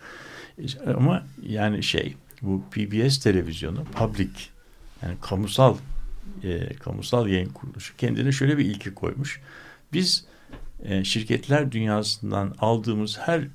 [0.96, 4.30] Ama yani şey bu PBS televizyonu public
[5.02, 5.76] yani kamusal
[6.44, 9.40] e, kamusal yayın kuruluşu kendine şöyle bir ilke koymuş.
[9.92, 10.24] Biz
[10.82, 13.48] e, şirketler dünyasından aldığımız her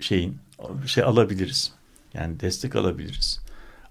[0.00, 0.38] şeyin
[0.86, 1.72] şey alabiliriz.
[2.14, 3.40] Yani destek alabiliriz.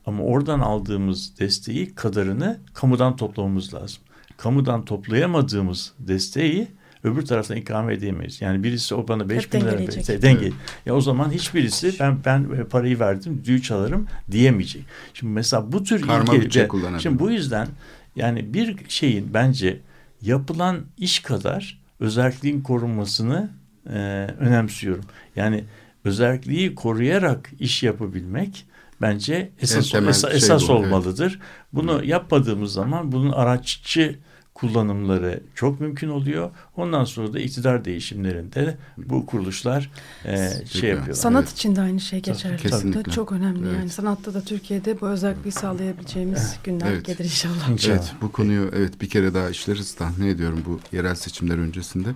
[0.05, 4.01] Ama oradan aldığımız desteği kadarını kamudan toplamamız lazım.
[4.37, 6.67] Kamudan toplayamadığımız desteği
[7.03, 8.41] öbür taraftan ikame edemeyiz.
[8.41, 10.51] Yani birisi o bana 5 bin lira verirse denge.
[10.85, 14.85] Ya o zaman hiçbirisi ben ben parayı verdim düğü çalarım diyemeyecek.
[15.13, 16.67] Şimdi mesela bu tür Karma ilke,
[16.99, 17.67] şimdi bu yüzden
[18.15, 19.79] yani bir şeyin bence
[20.21, 23.49] yapılan iş kadar özelliğin korunmasını
[23.89, 23.97] e,
[24.39, 25.05] önemsiyorum.
[25.35, 25.63] Yani
[26.03, 28.65] özelliği koruyarak iş yapabilmek
[29.01, 31.31] bence esas esas, şey esas bu, olmalıdır.
[31.31, 31.47] Evet.
[31.73, 32.07] Bunu evet.
[32.07, 34.19] yapmadığımız zaman bunun araççı
[34.57, 36.49] kullanımları çok mümkün oluyor.
[36.75, 39.91] Ondan sonra da iktidar değişimlerinde bu kuruluşlar
[40.25, 41.13] e, şey yapıyorlar.
[41.13, 41.53] Sanat evet.
[41.53, 42.57] için de aynı şey geçerli.
[42.57, 43.11] Kesinlikle.
[43.11, 43.77] Çok önemli evet.
[43.79, 43.89] yani.
[43.89, 46.59] Sanatta da Türkiye'de bu özelliği sağlayabileceğimiz evet.
[46.63, 47.05] günler evet.
[47.05, 47.69] gelir inşallah.
[47.69, 47.95] inşallah.
[47.95, 52.09] Evet bu konuyu evet bir kere daha işleriz tahmin ediyorum bu yerel seçimler öncesinde.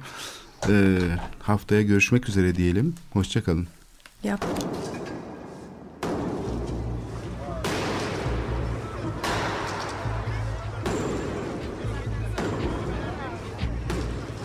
[0.70, 1.00] Ee,
[1.40, 2.96] haftaya görüşmek üzere diyelim.
[3.14, 3.68] Hoşçakalın.
[4.24, 4.46] Yap.